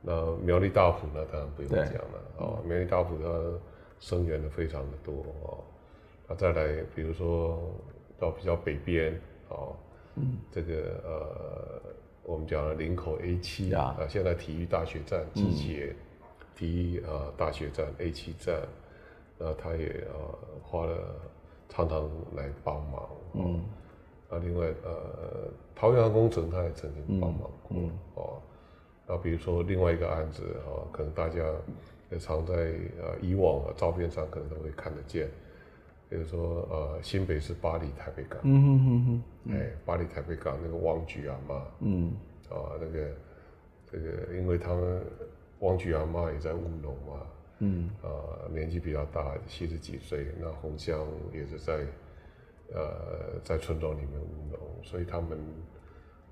[0.01, 2.47] 那苗栗大埔呢，当然不用讲了对。
[2.47, 3.59] 哦，苗栗大埔它
[3.99, 5.65] 生源的非常的多哦，
[6.29, 7.75] 那再来比如说
[8.21, 9.75] 到比较北边哦，
[10.15, 11.83] 嗯，这个呃
[12.23, 15.87] 我们讲的林口 A 七啊，现在体育大学站集结。
[15.87, 15.97] 嗯
[16.59, 18.61] 第一啊，大学站 A 七站，
[19.39, 21.15] 那他也啊花了
[21.69, 23.65] 常常来帮忙，嗯，
[24.29, 28.43] 啊，另外呃，桃园工程他也曾经帮忙过，嗯，哦，
[29.07, 31.45] 那比如说另外一个案子啊，可能大家
[32.11, 32.55] 也常在
[33.01, 35.31] 呃以往的照片上可能都会看得见，
[36.11, 39.05] 比如说呃新北市八里台北港，嗯哼哼
[39.47, 42.13] 哼，哎，八里台北港那个王菊啊嘛，嗯，
[42.51, 43.09] 啊那个
[43.87, 45.01] 这个因为他们。
[45.61, 47.27] 王菊阿妈也在务农嘛，
[47.59, 50.29] 嗯，啊、呃，年纪比较大，七十几岁。
[50.41, 51.75] 那洪湘也是在，
[52.75, 55.37] 呃，在村庄里面务农，所以他们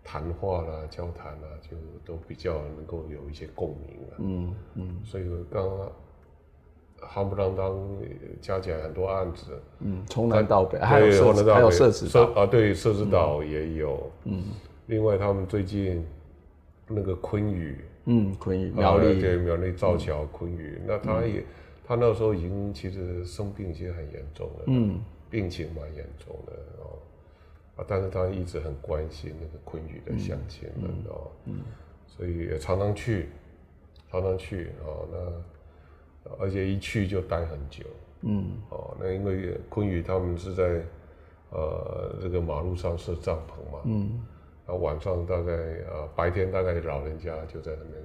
[0.04, 4.16] 谈话啦、交谈啦，就都比较能够有一些共鸣了。
[4.18, 5.00] 嗯嗯。
[5.04, 5.92] 所以刚刚
[7.00, 7.76] 夯不啷当
[8.40, 11.06] 加起来很多案子，嗯，从南到北，还有
[11.52, 14.44] 还有设置岛啊，对，设置岛也有，嗯，
[14.86, 16.06] 另外他们最近
[16.86, 17.84] 那个昆宇。
[18.06, 19.20] 嗯，昆宇苗栗。
[19.20, 21.44] 对苗栗造桥昆宇，那他也
[21.84, 26.98] 他那时候已经其实生病其实很严重了，嗯，病情蛮严重的哦，
[27.76, 31.58] 啊，但是他一直很关心那个昆宇的乡亲们哦，嗯，
[32.06, 33.28] 所以也常常去，
[34.10, 37.84] 常常去哦，那而且一去就待很久，
[38.22, 40.82] 嗯，哦，那因为昆宇他们是在
[41.50, 44.20] 呃这个马路上设帐篷嘛，嗯。
[44.66, 48.02] 啊，晚上大概呃，白天大概老人家就在那边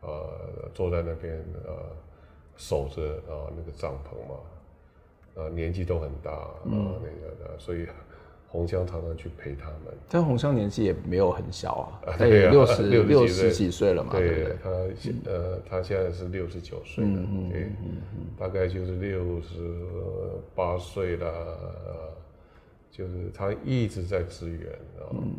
[0.00, 1.74] 呃，坐在那边呃，
[2.56, 3.02] 守着
[3.32, 4.36] 啊那个帐篷嘛，
[5.34, 7.86] 呃，年纪都很大啊，嗯、那个的，所以
[8.50, 9.94] 红香常常去陪他们。
[10.08, 11.72] 但红香年纪也没有很小
[12.06, 17.68] 啊，他也六十六十几岁了嘛，对，对对他现呃他现在是六十九岁了，嗯对，
[18.38, 19.58] 大概就是六十
[20.54, 21.58] 八岁了，
[22.90, 25.12] 就是他一直在支援啊。
[25.12, 25.32] 嗯。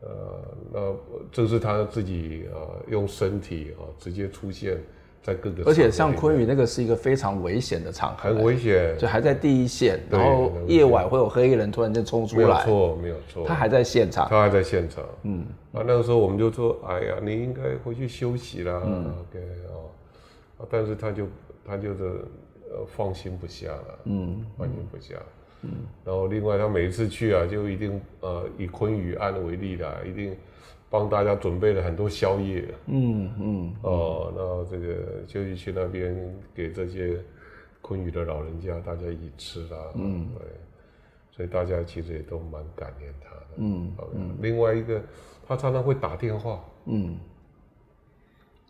[0.00, 0.94] 呃，那
[1.32, 4.78] 这是他自己啊、呃，用身体啊、呃、直接出现
[5.22, 19.40] 在各个，而且像昆宇那个是一个非常危险的场合，很危险，就还在第一线，然后夜晚会有黑衣人突然间冲出来，没有错，没有错，他还在现场，他还在现场，嗯，啊，那个时候我们就说，哎呀，你应该回去休息啦，嗯，OK
[20.58, 21.26] 啊，但是他就
[21.66, 22.04] 他就是
[22.70, 25.14] 呃放心不下了，嗯，放心不下。
[25.16, 25.22] 嗯，
[26.04, 30.36] 然后另外他每一次去啊，就一定呃以昆宇案为例啦，一定
[30.88, 32.64] 帮大家准备了很多宵夜。
[32.86, 34.94] 嗯嗯哦，然后这个
[35.26, 37.20] 就去那边给这些
[37.80, 39.78] 昆宇的老人家大家一起吃啦。
[39.94, 40.46] 嗯，对，
[41.32, 43.46] 所以大家其实也都蛮感念他的。
[43.56, 44.36] 嗯嗯。
[44.40, 45.02] 另外一个，
[45.46, 46.64] 他常常会打电话。
[46.84, 47.16] 嗯。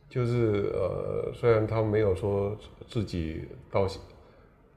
[0.08, 2.56] 就是呃，虽然他没有说
[2.88, 3.86] 自己到。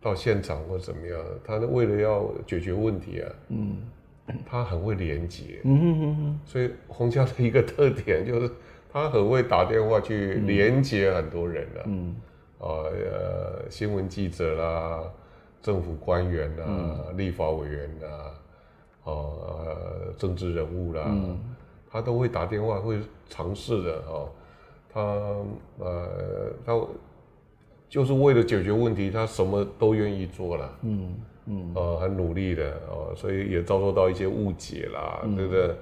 [0.02, 3.78] 到现场或怎么样，他为了要解决问题啊，嗯，
[4.46, 8.50] 他很会连接，嗯哼哼哼，所以鸿香的一个特点就是
[8.90, 12.16] 他很会打电话去连接很多人啊，嗯，
[12.60, 15.04] 啊呃新闻记者啦，
[15.62, 18.08] 政府官员啦，嗯、立法委员啦，
[19.04, 21.38] 啊呃政治人物啦，嗯、
[21.92, 24.24] 他都会打电话，会尝试的啊，
[24.88, 25.02] 他
[25.80, 26.80] 呃他。
[27.90, 31.16] 就是为了解决问题，他什么都愿意做了，嗯
[31.48, 35.76] 嗯，呃，很努力的哦，所以也遭受到一些误解啦，嗯、对不对？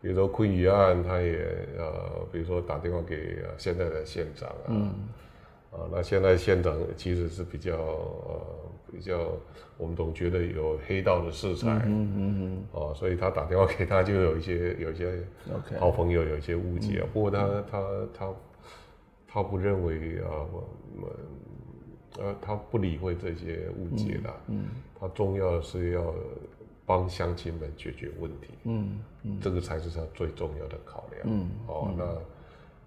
[0.00, 1.44] 比如说昆宇案，他也
[1.76, 1.92] 呃，
[2.30, 4.94] 比如说打电话给现在的县长啊，嗯、
[5.72, 8.40] 啊，那现在县长其实是比较呃
[8.92, 9.18] 比较，
[9.76, 15.18] 我们总觉得有黑道的色彩，嗯嗯嗯，哦、所以他打电话给他，就有一些有一些
[15.80, 17.82] 好朋友有一些误解啊，嗯、不过他他
[18.16, 18.34] 他
[19.26, 20.68] 他不认为啊我
[21.00, 21.10] 们。
[22.20, 26.14] 呃，他不理会这些误解啦，嗯，嗯，他重要的是要
[26.84, 32.16] 帮乡亲们解决问题，嗯，嗯，这个才是他最重要的考量，嗯，哦，那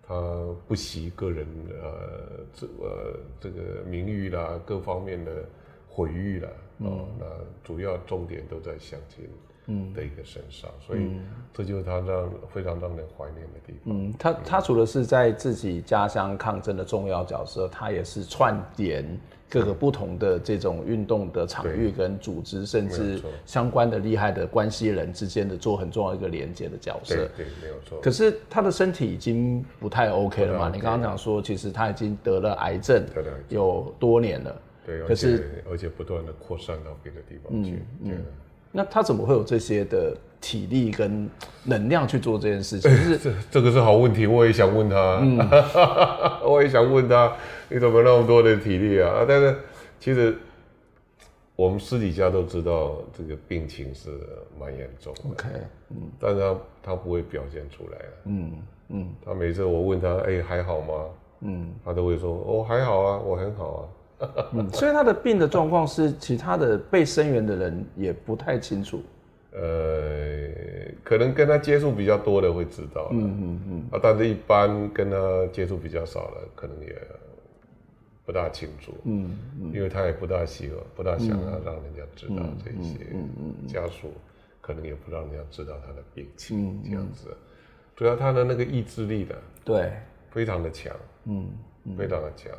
[0.06, 5.43] 他不惜个人呃这呃这个名誉啦，各方面的
[5.89, 7.26] 毁誉啦，哦，那
[7.63, 9.28] 主要重点都在乡亲。
[9.67, 11.12] 嗯的一个身上，所以
[11.54, 13.82] 这就是他让非常让人怀念的地方。
[13.86, 19.06] 嗯，他他除了是在自己家乡抗争的重要角色，他也是串联
[19.49, 27.15] 各个不同的这种运动的场域跟组织，甚至相关的厉害的关系人之间的做很重要一个连接的角色。
[27.15, 28.02] 对，对，没有错。
[28.02, 30.71] 可是他的身体已经不太 OK 了嘛？
[30.73, 33.06] 你刚刚讲说，其实他已经得了癌症，
[33.47, 34.62] 有多年了。
[34.86, 37.82] 对，可是而且不断的扩散到别的地方去。
[38.02, 38.23] 嗯。
[38.75, 41.29] 那他怎么会有这些的体力跟
[41.63, 42.91] 能量去做这件事情？
[42.91, 45.38] 就是这这个是好问题，我也想问他，嗯、
[46.43, 47.31] 我也想问他，
[47.69, 49.23] 你怎么那么多的体力啊？
[49.27, 49.55] 但是
[49.99, 50.36] 其实
[51.55, 54.09] 我们私底下都知道这个病情是
[54.59, 55.21] 蛮严重的。
[55.29, 55.47] OK，
[55.91, 58.51] 嗯，但是他他不会表现出来嗯
[58.89, 60.93] 嗯，他每次我问他，哎，还好吗？
[61.41, 63.81] 嗯，他都会说，哦，还好啊，我很好啊。
[64.54, 69.02] 嗯，所以他的病的状况是其他的被声援的人也不太清楚。
[69.52, 70.49] 呃，
[71.04, 73.10] 可能跟他接触比较多的会知道。
[73.12, 73.84] 嗯嗯嗯。
[73.91, 76.95] 啊，但是一般跟他接触比较少的，可能也
[78.26, 78.93] 不大清楚。
[79.04, 79.71] 嗯嗯。
[79.73, 82.97] 因为他也不大希望，不大想要让人家知道这些。
[83.13, 83.67] 嗯嗯。
[83.67, 84.12] 家属
[84.60, 87.36] 可能也不让人家知道他的病情，这样子。
[87.95, 89.91] 主要他的那个意志力的，对，
[90.32, 90.95] 非常的强。
[91.26, 91.47] 嗯，
[91.95, 92.52] 非常的强。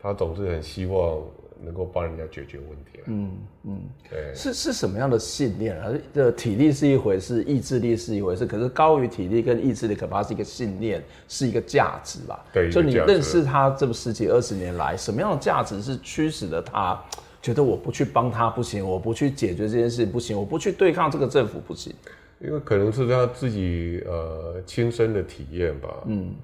[0.00, 1.20] 他总是很希望
[1.60, 3.00] 能够帮人家解决问题。
[3.10, 3.30] 嗯
[3.64, 3.80] 嗯，
[4.10, 5.90] 对，是是什么样的信念啊？
[6.14, 8.44] 这体力是一回事，意志力是一回事。
[8.44, 12.44] 可是高于体力跟意志力，恐怕是一个信念，是一个价值吧？
[12.52, 17.02] 对，就你认识他这么十几二十年来，什么样的价值是驱使了他
[17.40, 21.94] 觉得我不去帮他不行，我不去解决这件事不行，我不去对抗这个政府不行？
[22.40, 25.88] 因为可能是他自己呃亲身的体验吧。
[26.06, 26.34] 嗯。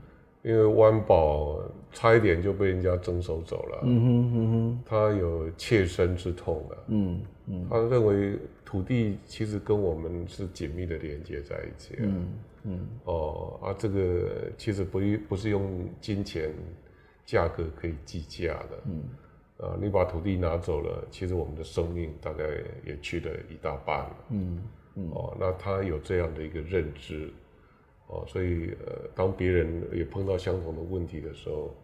[0.45, 1.59] 因为湾宝
[1.91, 12.27] 差一点就被人家征收走了，嗯哼嗯哼，他有切身之痛啊，嗯嗯，他认为土地其实跟我们是紧密的连接在一起，嗯
[12.65, 15.01] 嗯，哦啊，这个其实不
[15.31, 16.53] 不是用金钱
[17.25, 19.03] 价格可以计价的，嗯。
[19.59, 22.45] 啊，你把土地拿走了，其实我们的生命大概
[22.85, 24.63] 也去了一大半了，嗯
[24.97, 27.33] 嗯，哦，那他有这样的一个认知。
[28.15, 31.75] 哦，所以呃，当别人也碰到相同的问题的时候，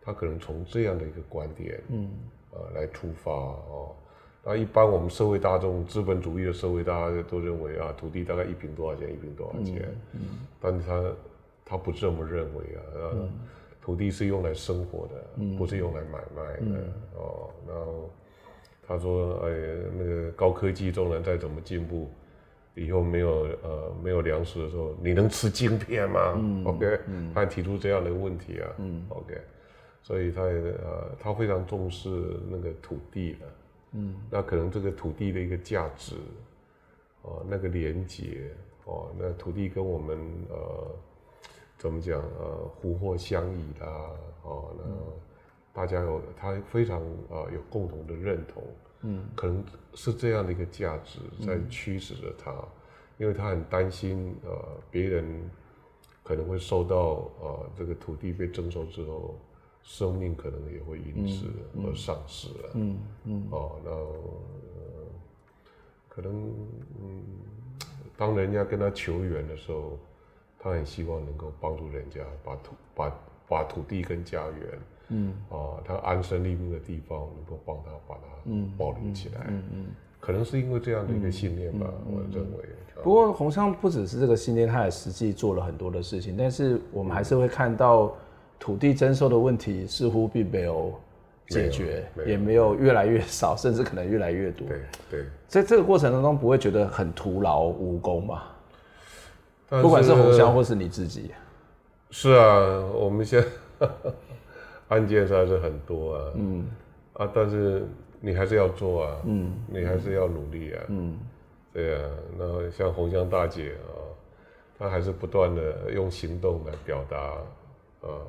[0.00, 2.10] 他可能从这样的一个观点，嗯，
[2.52, 3.94] 呃，来出发哦。
[4.44, 11.12] 那一般我们社会大众，资本主义的社会，大家都认为啊，土地大概一平多少钱，一平多少钱，嗯，嗯，但是他
[11.64, 12.80] 他不这么认为啊，
[13.14, 13.28] 嗯，
[13.80, 18.10] 土地是用来生活的，嗯，不是用来买卖的，嗯，哦，然后
[18.86, 19.50] 他说，哎，
[19.98, 22.10] 那个高科技纵然再怎么进步。
[22.74, 26.34] 以后没有呃没有粮食的时候，你能吃晶片吗？
[26.36, 29.40] 嗯，OK，嗯，他提出这样的问题啊，嗯，OK，
[30.02, 32.08] 所以他也呃他非常重视
[32.50, 33.46] 那个土地的，
[33.92, 36.16] 嗯，那可能这个土地的一个价值，
[37.22, 38.50] 哦、呃，那个连接，
[38.86, 40.18] 哦，那土地跟我们
[40.50, 40.90] 呃
[41.78, 43.86] 怎么讲呃福祸相依的，
[44.42, 44.84] 哦，那
[45.72, 48.62] 大家有他非常啊、呃、有共同的认同。
[49.06, 49.62] 嗯，可能
[49.94, 52.68] 是这样的一个价值在驱使着他，嗯、
[53.18, 54.50] 因为他很担心，呃，
[54.90, 55.24] 别人
[56.22, 59.38] 可能会受到，呃，这个土地被征收之后，
[59.82, 61.46] 生命可能也会因此
[61.84, 62.70] 而丧失了。
[62.74, 63.46] 嗯嗯。
[63.50, 64.12] 哦，那、呃、
[66.08, 66.50] 可能，
[67.02, 67.22] 嗯，
[68.16, 69.98] 当人家跟他求援的时候，
[70.58, 74.78] 他很希望能够帮助人家把土把把土地跟家园。
[75.08, 79.46] 嗯啊，他安身立命的地方，能够帮他把它保留起来。
[79.48, 79.86] 嗯嗯，
[80.20, 82.64] 可能是因为这样的一个信念吧，我认为。
[83.02, 86.36] 不过鸿昌不只是这个信念，他也实际做了很多的事情。
[86.36, 88.14] 但是我们还是会看到
[88.58, 90.94] 土地征收的问题似乎并没有
[91.48, 94.66] 解决，也没有越来越少，甚至可能越来越多。
[94.68, 94.80] 对
[95.10, 98.42] 对，在这个过程当中，不会觉得很徒劳无功吗？
[99.68, 101.32] 不管是红香或是你自己。
[102.10, 103.44] 是啊，我们先。
[104.88, 106.66] 案件还是很多啊，嗯，
[107.14, 107.86] 啊，但是
[108.20, 111.18] 你还是要做啊，嗯，你还是要努力啊，嗯，
[111.72, 113.96] 对啊，那像红香大姐啊，
[114.78, 117.18] 她还是不断的用行动来表达，
[118.02, 118.20] 啊，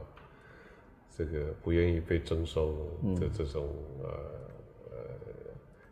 [1.11, 2.73] 这个不愿意被征收
[3.19, 3.67] 的这种
[4.01, 4.09] 呃
[4.91, 4.97] 呃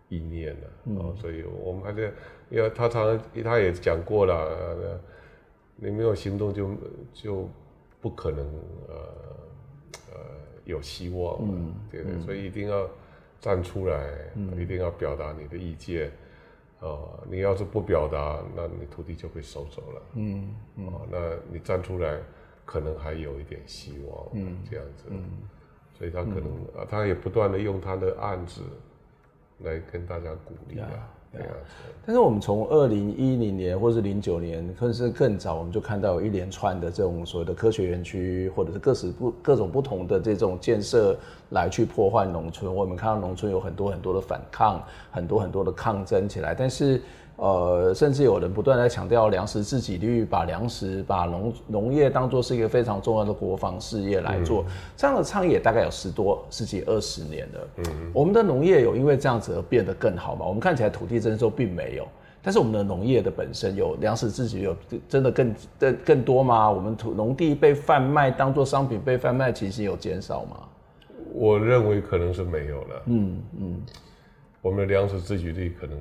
[0.07, 2.13] 意念呢，啊，所以我们还是，
[2.49, 4.99] 因为她常常她也讲过了，
[5.75, 6.69] 你没有行动就
[7.13, 7.49] 就
[7.99, 8.45] 不可能
[8.87, 9.32] 呃。
[10.65, 12.89] 有希望，嗯，对对，所以一定要
[13.39, 16.11] 站出来，嗯，一定要表达你的意见，
[16.79, 21.17] 哦，你要是不表达，那你土地就被收走了，嗯，哦，那
[21.51, 22.19] 你站出来，
[22.65, 25.23] 可能还有一点希望，嗯，这样子，嗯，
[25.97, 26.47] 所以他可能
[26.77, 28.61] 啊，他也不断的用他的案子
[29.59, 30.89] 来跟大家鼓励啊。
[31.33, 31.53] 对啊，
[32.05, 41.17] 但是我们从二零一零年或是零九年，或者是更早，我们就看到有一连串的这种所谓的科学园区，或者是各式不各种不同的这种建设
[41.49, 42.73] 来去破坏农村。
[42.73, 44.81] 我们看到农村有很多很多的反抗，
[45.11, 47.01] 很多很多的抗争起来，但是。
[47.35, 54.65] 呃，甚至有人不断在强调粮食自给率，把粮食、把农农业当做是一个非常重要的国防事业来做，嗯、
[54.95, 57.67] 这样的倡议也大概有十多、十几、二十年了。
[57.77, 60.45] 嗯，我们的农业有因为这样子而变得更好吗？
[60.45, 62.07] 我们看起来土地征收并没有，
[62.43, 64.77] 但是我们的农业的本身有粮食自给有
[65.09, 66.69] 真的更更更多吗？
[66.69, 70.59] 我们土农地被贩卖当做商品被贩卖，其实有减少吗？
[71.33, 73.01] 我认为可能是没有了。
[73.07, 73.81] 嗯嗯，
[74.61, 75.97] 我们的粮食自给率可能。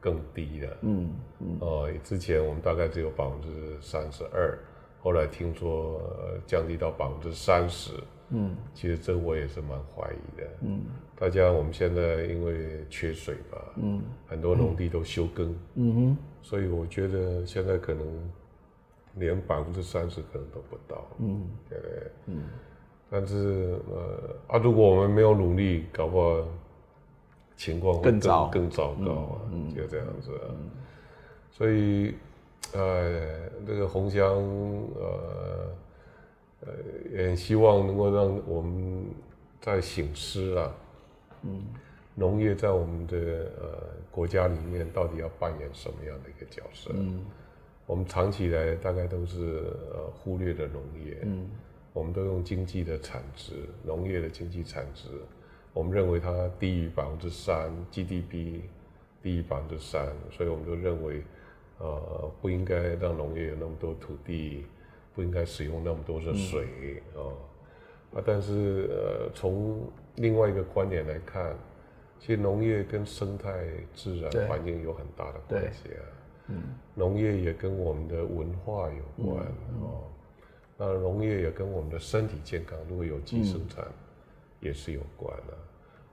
[0.00, 4.58] 更低的，嗯嗯，哦、呃，之前我们大概只有百分之三十二，
[5.00, 6.00] 后来听说
[6.46, 7.92] 降低到百分之三十，
[8.30, 10.82] 嗯，其实这我也是蛮怀疑的，嗯，
[11.16, 18.06] 大家我们现在因为缺水嘛，嗯，很多农地都休耕，嗯哼，所以我觉得现在可能
[19.14, 22.10] 连百分之三十可能都不到，嗯，对不对？
[22.26, 22.42] 嗯，
[23.10, 26.46] 但是呃啊，如果我们没有努力，搞不好。
[27.58, 30.46] 情况会更糟，更糟糕啊，嗯、就这样子啊。
[30.50, 30.70] 嗯、
[31.50, 32.14] 所以，
[32.72, 34.22] 呃，这个鸿昌，
[34.94, 35.76] 呃，
[36.60, 36.72] 呃，
[37.10, 39.06] 也希望能够让我们
[39.60, 40.72] 在醒思啊，
[41.42, 41.64] 嗯，
[42.14, 43.16] 农业在我们的
[43.60, 43.82] 呃
[44.12, 46.92] 国家里面到底要扮演什么样的一个角色？
[46.94, 47.26] 嗯，
[47.86, 51.50] 我们长期以来大概都是呃忽略了农业，嗯，
[51.92, 55.08] 我们都用经济的产值，农业的经济产值。
[55.78, 58.62] 我们认为它低于百分之三，GDP
[59.22, 61.22] 低于百分之三，所以我们就认为，
[61.78, 64.66] 呃，不应该让农业有那么多土地，
[65.14, 66.64] 不应该使用那么多的水
[67.14, 68.18] 啊、嗯呃。
[68.18, 71.56] 啊，但是呃，从另外一个观点来看，
[72.18, 76.02] 其实农业跟生态自然环境有很大的关系啊。
[76.48, 76.60] 嗯，
[76.92, 80.02] 农业也跟我们的文化有关啊。
[80.76, 83.86] 那农业也跟我们的身体健康，如果有机生产，
[84.58, 85.56] 也是有关的。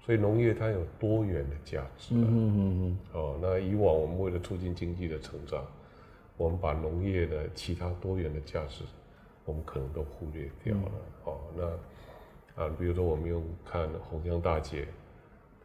[0.05, 2.13] 所以农业它有多元的价值。
[2.13, 2.97] 嗯嗯嗯。
[3.13, 5.65] 哦，那以往我们为了促进经济的成长，
[6.37, 8.83] 我们把农业的其他多元的价值，
[9.45, 10.83] 我们可能都忽略掉了。
[10.85, 14.87] 嗯、哦，那啊，比如说我们用看红江大姐，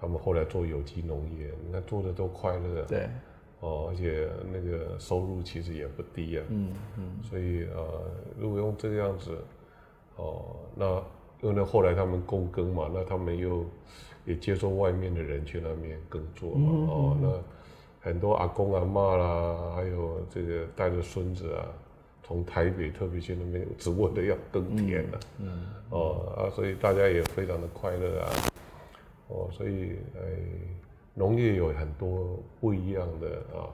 [0.01, 2.83] 他们后来做有机农业，你看做的都快乐。
[2.87, 3.09] 对。
[3.61, 6.45] 哦，而且那个收入其实也不低啊。
[6.49, 7.23] 嗯嗯。
[7.23, 9.37] 所以呃，如果用这个样子，
[10.17, 11.03] 哦，那
[11.43, 13.67] 因为后来他们共耕嘛，那他们又
[14.25, 16.69] 也接受外面的人去那边耕作嘛。
[16.73, 17.43] 嗯嗯哦，那。
[18.03, 21.67] 很多阿公阿嬷啦，还有这个带着孙子啊，
[22.23, 25.67] 从台北特别去那边，只为了要耕田了，嗯，嗯。
[25.91, 28.33] 哦啊，所以大家也非常的快乐啊，
[29.29, 30.23] 哦，所以哎，
[31.13, 33.69] 农业有很多不一样的啊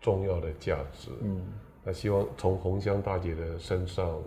[0.00, 1.40] 重要的价值，嗯，
[1.84, 4.20] 那希望从红香大姐的身上，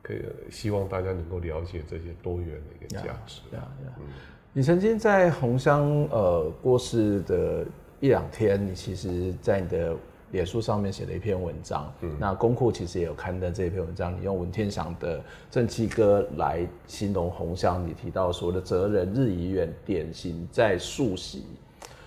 [0.00, 4.06] 可以希望大家能够了解这些多元的一个价值，呀呀，嗯，
[4.52, 7.64] 你曾经在红香呃过世的。
[8.02, 9.94] 一两天，你其实，在你的
[10.30, 11.92] 脸书上面写了一篇文章。
[12.00, 14.18] 嗯，那公库其实也有刊登这一篇文章。
[14.18, 15.18] 你用文天祥的
[15.50, 21.44] 《正气歌》来形容红香，你提到说的“哲人日已远，典型在溯习”。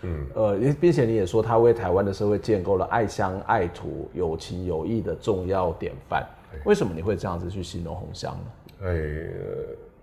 [0.01, 6.27] 嗯，呃，并且你也说他为台湾的社会建构了爱乡爱土、有情有义的重要典范。
[6.65, 8.87] 为什么你会这样子去形容红香呢？
[8.87, 9.27] 哎，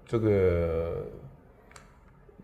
[0.07, 1.05] 这个。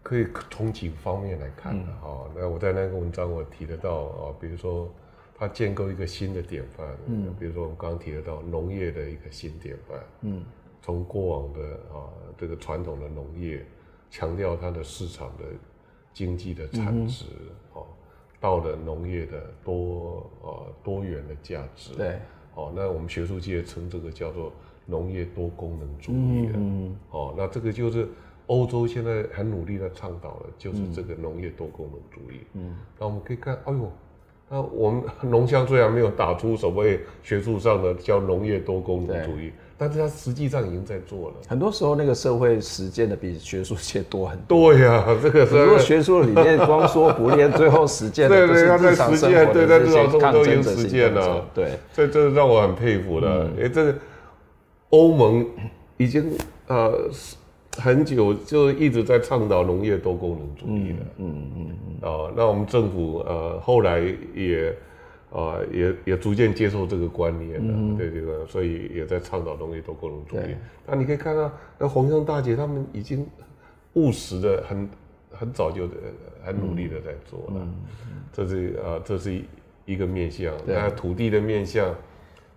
[0.07, 2.31] 可以从几个方面来看的哈、嗯哦。
[2.37, 4.89] 那我在那个文章我提得到啊、哦，比如说
[5.35, 10.45] 它建构一个新的典范，嗯，比如说我们刚刚提得到农业的一个新典范，嗯，
[10.81, 11.61] 从过往的
[11.93, 12.07] 啊
[12.39, 13.67] 这个传统的农业，
[14.09, 15.45] 强调它的市场的
[16.13, 17.25] 经济的产值，
[17.73, 17.95] 哦、嗯，
[18.39, 22.21] 到了农业的多呃多元的价值，对，
[22.55, 24.53] 哦，那我们学术界称这个叫做
[24.87, 28.09] 农业多功能主义，嗯，哦，那这个就是。
[28.47, 32.41] 欧洲现在很努力的倡导的，就是这个农业多功能主义。
[32.55, 33.93] 嗯，那我们可以看，哎呦，
[34.49, 41.35] 那我们农乡虽然没有打出所谓学术上的叫农业多功能主义，但是它实际上已经在做了。
[41.49, 44.73] 很多时候，那个社会实践的比学术界多很多。
[44.73, 51.45] 对呀，这个如果学术理念光说不练，最后实践对 对，他在实践，对在日常生活都已经实践了。
[51.53, 53.51] 对，这这让我很佩服的。
[53.61, 53.95] 哎，这个
[54.91, 55.45] 欧盟
[55.97, 56.31] 已经
[56.69, 57.11] 呃。
[57.79, 61.71] 很久就一直在倡导农业多功能主义的，嗯嗯
[62.03, 64.01] 嗯，啊，那我们政府呃后来
[64.35, 64.75] 也
[65.31, 70.55] 啊也也逐渐接受这个观念了，对这个，所以也在倡导农业多功能主义。
[70.87, 73.27] 那你可以看到，那鸿香大姐他们已经
[73.95, 74.89] 务实的很
[75.31, 75.89] 很早就
[76.43, 77.69] 很努力的在做了，
[78.33, 79.41] 这是啊这是
[79.85, 81.95] 一个面向，那土地的面向。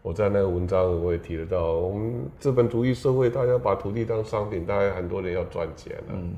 [0.09, 6.03] 我在那个文章我也提得到，我们资本主义社会，大家把土地当商品，大家很多人要赚钱了。
[6.13, 6.33] 嗯。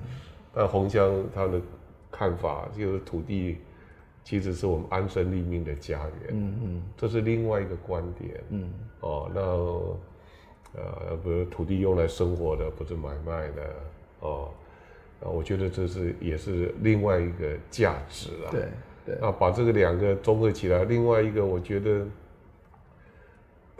[0.54, 1.62] 但鸿香他的
[2.12, 3.60] 看法就是土地
[4.26, 6.32] 其实是我们安身立命的家园。
[6.32, 6.84] 嗯嗯。
[6.98, 8.44] 这是另外一个观点。
[8.50, 8.70] 嗯。
[9.00, 9.42] 哦，那
[10.78, 13.74] 呃，比如土地用来生活的，不是买卖的。
[14.20, 14.50] 哦。
[15.22, 18.52] 啊，我觉得这是也是另外一个价值啊。
[18.52, 18.66] 对
[19.06, 19.16] 对。
[19.26, 22.06] 啊把这个两个综合起来，另外一个我觉得。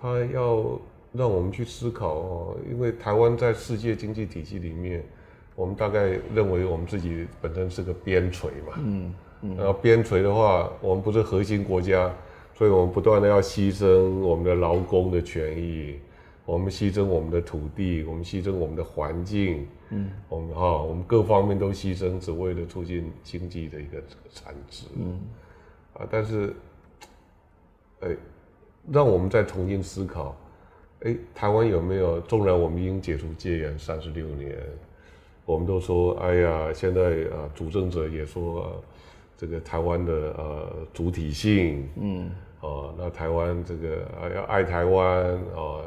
[0.02, 0.80] 他要
[1.14, 5.04] 让我们去思考哦，因为台湾在世界经济体系里面，
[5.56, 12.12] 我们大概认为我们自己本身是个边陲嘛，嗯，嗯，然后边陲的话，我们不是核心国家，
[12.56, 16.00] 所以我们不断的要牺牲我们的劳工的权益，
[16.46, 24.02] 我们牺牲我们的土地，我们牺牲我们的环境，嗯，我们哈，我们各方面都牺牲，只为了促进经济的一个
[24.34, 25.20] 产值，嗯，
[25.94, 26.56] 啊，但是，
[28.00, 28.18] 哎。
[28.90, 30.36] 让我们再重新思考，
[31.02, 32.20] 哎，台湾有没有？
[32.22, 34.58] 纵然我们已经解除戒严三十六年，
[35.46, 37.02] 我们都说，哎呀，现在
[37.36, 38.68] 啊，主政者也说，啊、
[39.38, 45.86] 这个台湾的呃主体性，嗯，哦，那台湾这个啊要爱台湾啊，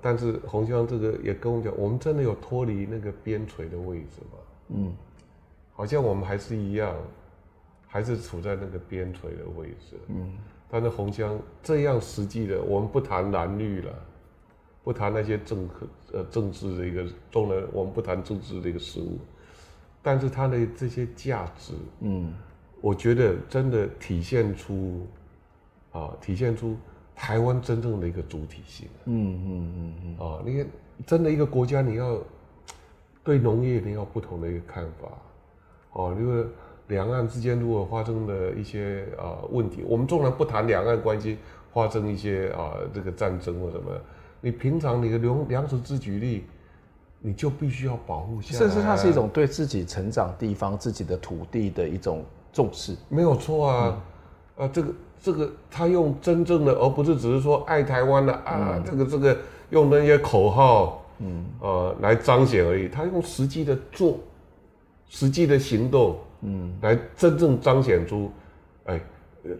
[0.00, 4.38] 但是鸿香这个也跟我们讲，我们真的有脱离那个边陲的位置吗？
[4.68, 4.92] 嗯，
[5.72, 6.94] 好像我们还是一样，
[7.88, 10.32] 还是处在那个边陲的位置，嗯。
[10.74, 13.92] 但是红香这样实际的，我们不谈蓝绿了，
[14.82, 19.18] 不谈那些政客呃政治的一个中人，我们不谈政治的一个事物，
[20.00, 22.32] 但是它的这些价值，嗯，
[22.80, 25.06] 我觉得真的体现出，
[25.92, 26.74] 啊，体现出
[27.14, 30.66] 台湾真正的一个主体性，嗯嗯嗯嗯，啊，你看，
[31.06, 32.18] 真的一个国家，你要
[33.22, 35.08] 对农业你要不同的一个看法，
[35.92, 36.46] 哦，因为。
[36.88, 41.38] 两岸之间如果发生的一些啊问题，我们纵然不谈两岸关系
[41.72, 43.90] 发生一些啊这个战争或什么，
[44.40, 46.44] 你平常你的粮粮食自给率，
[47.20, 48.58] 你就必须要保护下来。
[48.58, 52.94] 甚至它是一种对自己成长地方、自己的土地的一种重视。
[53.08, 54.02] 没有错啊，
[54.56, 59.38] 嗯、啊这个这个他用真正的，而不是只是说爱台湾的啊，这个这个
[59.70, 62.88] 用那些口号，嗯，呃，来彰显而已。
[62.88, 64.18] 他用实际的做，
[65.08, 68.30] 实际的行动，嗯，来真正彰显出，
[68.84, 69.00] 哎，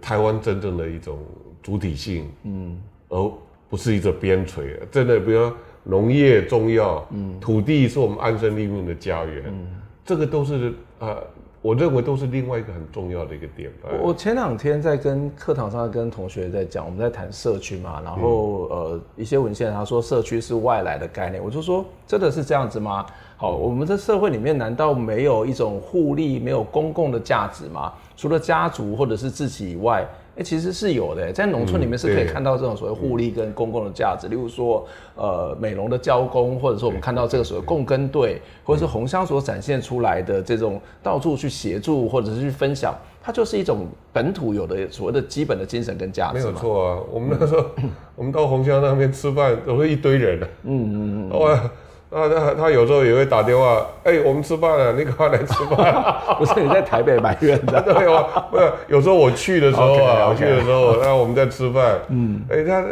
[0.01, 1.19] 台湾真正的一种
[1.63, 2.79] 主体性，嗯，
[3.09, 3.33] 而
[3.69, 4.79] 不是一个边陲。
[4.91, 9.67] 真的，比如说农业中药，嗯，土地是我们安身立命的家园，嗯，
[10.05, 11.23] 这个都是呃。
[11.63, 13.71] 我认为都是另外一个很重要的一个点。
[14.03, 23.07] 我前两天在跟课堂上跟同学在讲，我们在谈社区嘛，然后呃一些文献他说社区是外来的概念，我就说真的是这样子吗？
[23.37, 27.93] 好，我们在社会里面难道没有一种互利、没有公共的价值吗？
[28.17, 30.05] 除了家族或者是自己以外？
[30.35, 46.39] 哎、欸，其实是有的，在农村里面是可以看到这种所谓互利跟公共的价值，嗯、例如说，呃，美容的交工，或者说我们看到这个所谓共耕队，或者是红乡所展现出来的这种到处去协助或者是去分享，它就是一种本土有的所谓的基本的精神跟价值。
[46.39, 50.47] 没有错啊，我们那时候，嗯、我们到红乡那边吃饭，都是一堆人的。
[50.63, 51.39] 嗯嗯嗯。
[51.39, 51.71] 哇啊，
[52.13, 56.15] 他他有时候也会打电话，哎、欸，我们吃饭了， 你赶快来吃饭。
[56.39, 58.47] 不是你在台北埋怨的， 对啊？
[58.51, 62.85] 不是，有时候我去的时候啊，我去的时候，那我们在吃饭，嗯，哎，他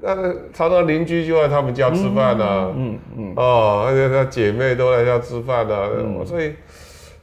[0.00, 0.14] 那
[0.52, 6.54] 常常邻居就在他们家吃饭呢、啊，嗯嗯，哦，而且他姐妹都来家吃饭呢、啊，嗯、所以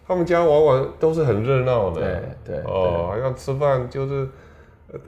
[0.06, 2.02] 他们家往往都是很热闹的，
[2.46, 4.28] 对对，哦，好像吃饭就是。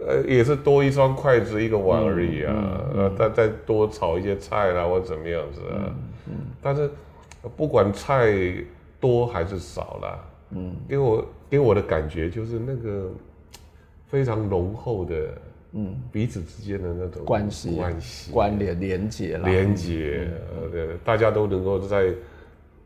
[0.06, 2.54] 呃，也是多一双筷子一个碗而已啊，
[2.94, 5.96] 呃、嗯，再、嗯、再多炒一些菜啦，或者怎么样子啊，嗯，
[6.28, 6.90] 嗯，但是
[7.56, 8.34] 不管菜
[9.00, 10.20] 多还是少啦，
[10.52, 13.10] 嗯，给我给我的感觉就是那个
[14.08, 15.16] 非常浓厚的，
[15.74, 22.14] 嗯，彼此之间的那种关系关系关联连接啦，连接，呃，对，大家都能够在。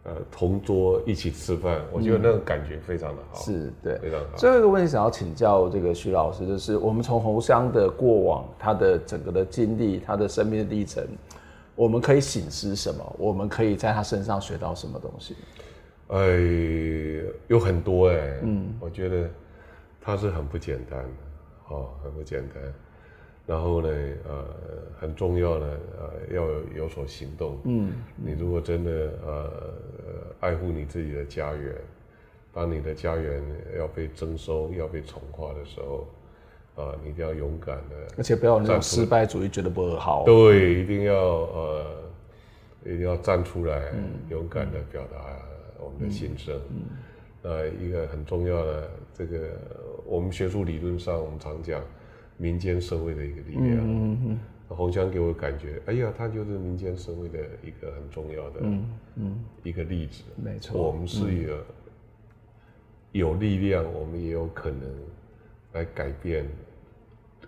[0.04, 3.39] 呃，同桌一起吃饭，我觉得那个感觉非常的好。
[3.39, 4.36] 嗯、是对，非常好。
[4.36, 11.06] 最后一个问题想要请教这个徐老师，就是我们从侯湘的过往，他的整个的经历，他的生命的历程，
[11.76, 13.16] 我们可以醒思什么？
[13.20, 15.36] 我们可以在他身上学到什么东西？
[16.08, 16.18] 哎，
[17.47, 19.30] 有很多哎、欸，嗯，我觉得
[20.02, 22.56] 他是很不简单的，哦，很不简单。
[23.52, 23.89] 然后呢，
[24.30, 24.45] 呃，
[24.97, 25.66] 很重要的，
[25.99, 27.60] 呃，要有，所行动。
[27.66, 29.52] 嗯，你如果真的呃
[30.39, 31.76] 爱护你自己的家园，
[32.54, 33.43] 当你的家园
[33.78, 36.08] 要被征收、要被重划的时候，
[36.76, 40.24] 啊、呃，你一定要勇敢的，而且不要有那种失败主义，觉得不好。
[40.24, 41.86] 对，一定要呃，
[42.86, 45.18] 一定要站出来，嗯、勇敢的表达
[45.78, 46.58] 我们的心声。
[46.70, 46.84] 嗯，
[47.41, 49.49] 呃，一个很重要的这个，
[50.06, 51.82] 我们学术理论上我们常讲。
[52.42, 54.39] 民间社会的一个力量，嗯嗯，
[54.76, 58.86] 鸿乡给我感觉，哎呀，他就是民间社会的一个很重要的，嗯
[59.18, 60.24] 嗯，一个例子。
[60.44, 61.64] 没错，我们是一个
[63.12, 64.89] 有力量，我们也有可能
[65.74, 66.48] 来改变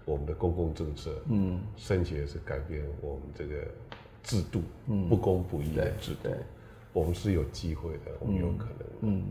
[0.06, 3.56] 我们的公共政策，嗯，甚至也是改变我们这个
[4.22, 6.30] 制度，嗯，不公不义的制度，
[6.94, 9.24] 我们是有机会的，我们有可能，嗯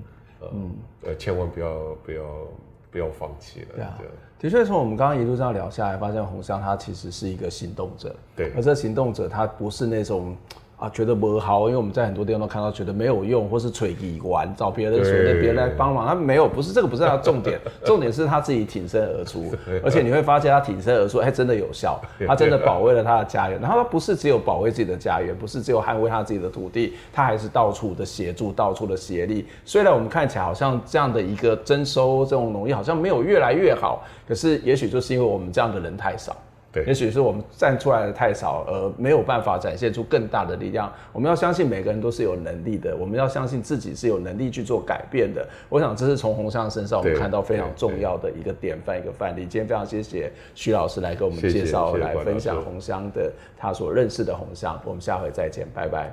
[0.53, 2.49] 嗯，呃，千万不要不要。
[2.93, 3.67] 不要放弃了。
[3.75, 3.99] 对啊，
[4.39, 8.15] 的确，从我们刚刚一路这样聊下来，发现红香他其实是一个行动者。
[8.37, 10.37] 对，而这行动者他不是那种。
[10.83, 16.09] 啊，觉得不好，因为我们在很多地方都看到，觉得没有用，或是垂疑玩，找别人说的别人来帮忙。
[16.09, 19.55] 他没有，不是这个，不是他的重点， 重点是他自己挺身而出，
[19.85, 23.61] 而且你会发现他挺身而出，还真的有效， 他真的保卫了他的家园。
[23.61, 29.47] 然后他不是只有保卫自己的家园，不是只有捍卫他自己的土地，他还是到处的协助，到处的协力。
[29.65, 36.37] 虽然我们看起来好像这样的一个征收这种农业好像没有越来越好，可是也许就是因为我们这样的人太少。
[36.73, 40.91] 对，也许是我们站出来的太少，而没有办法展现出更大的力量。
[41.13, 45.47] 我们要相信每个人都是有能力的，我们要相信自己是有能力去做改变的。
[45.69, 49.43] 我想这是从鸿乡身上我们看到非常重要的一个典范、一个范例。
[49.43, 54.81] 今天非常谢谢徐老师来给我们介绍、来分享红香的他所认识的红香。
[54.87, 56.11] 我们下回再见，拜拜。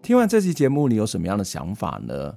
[0.00, 2.36] 听完这期节目，你有什么样的想法呢？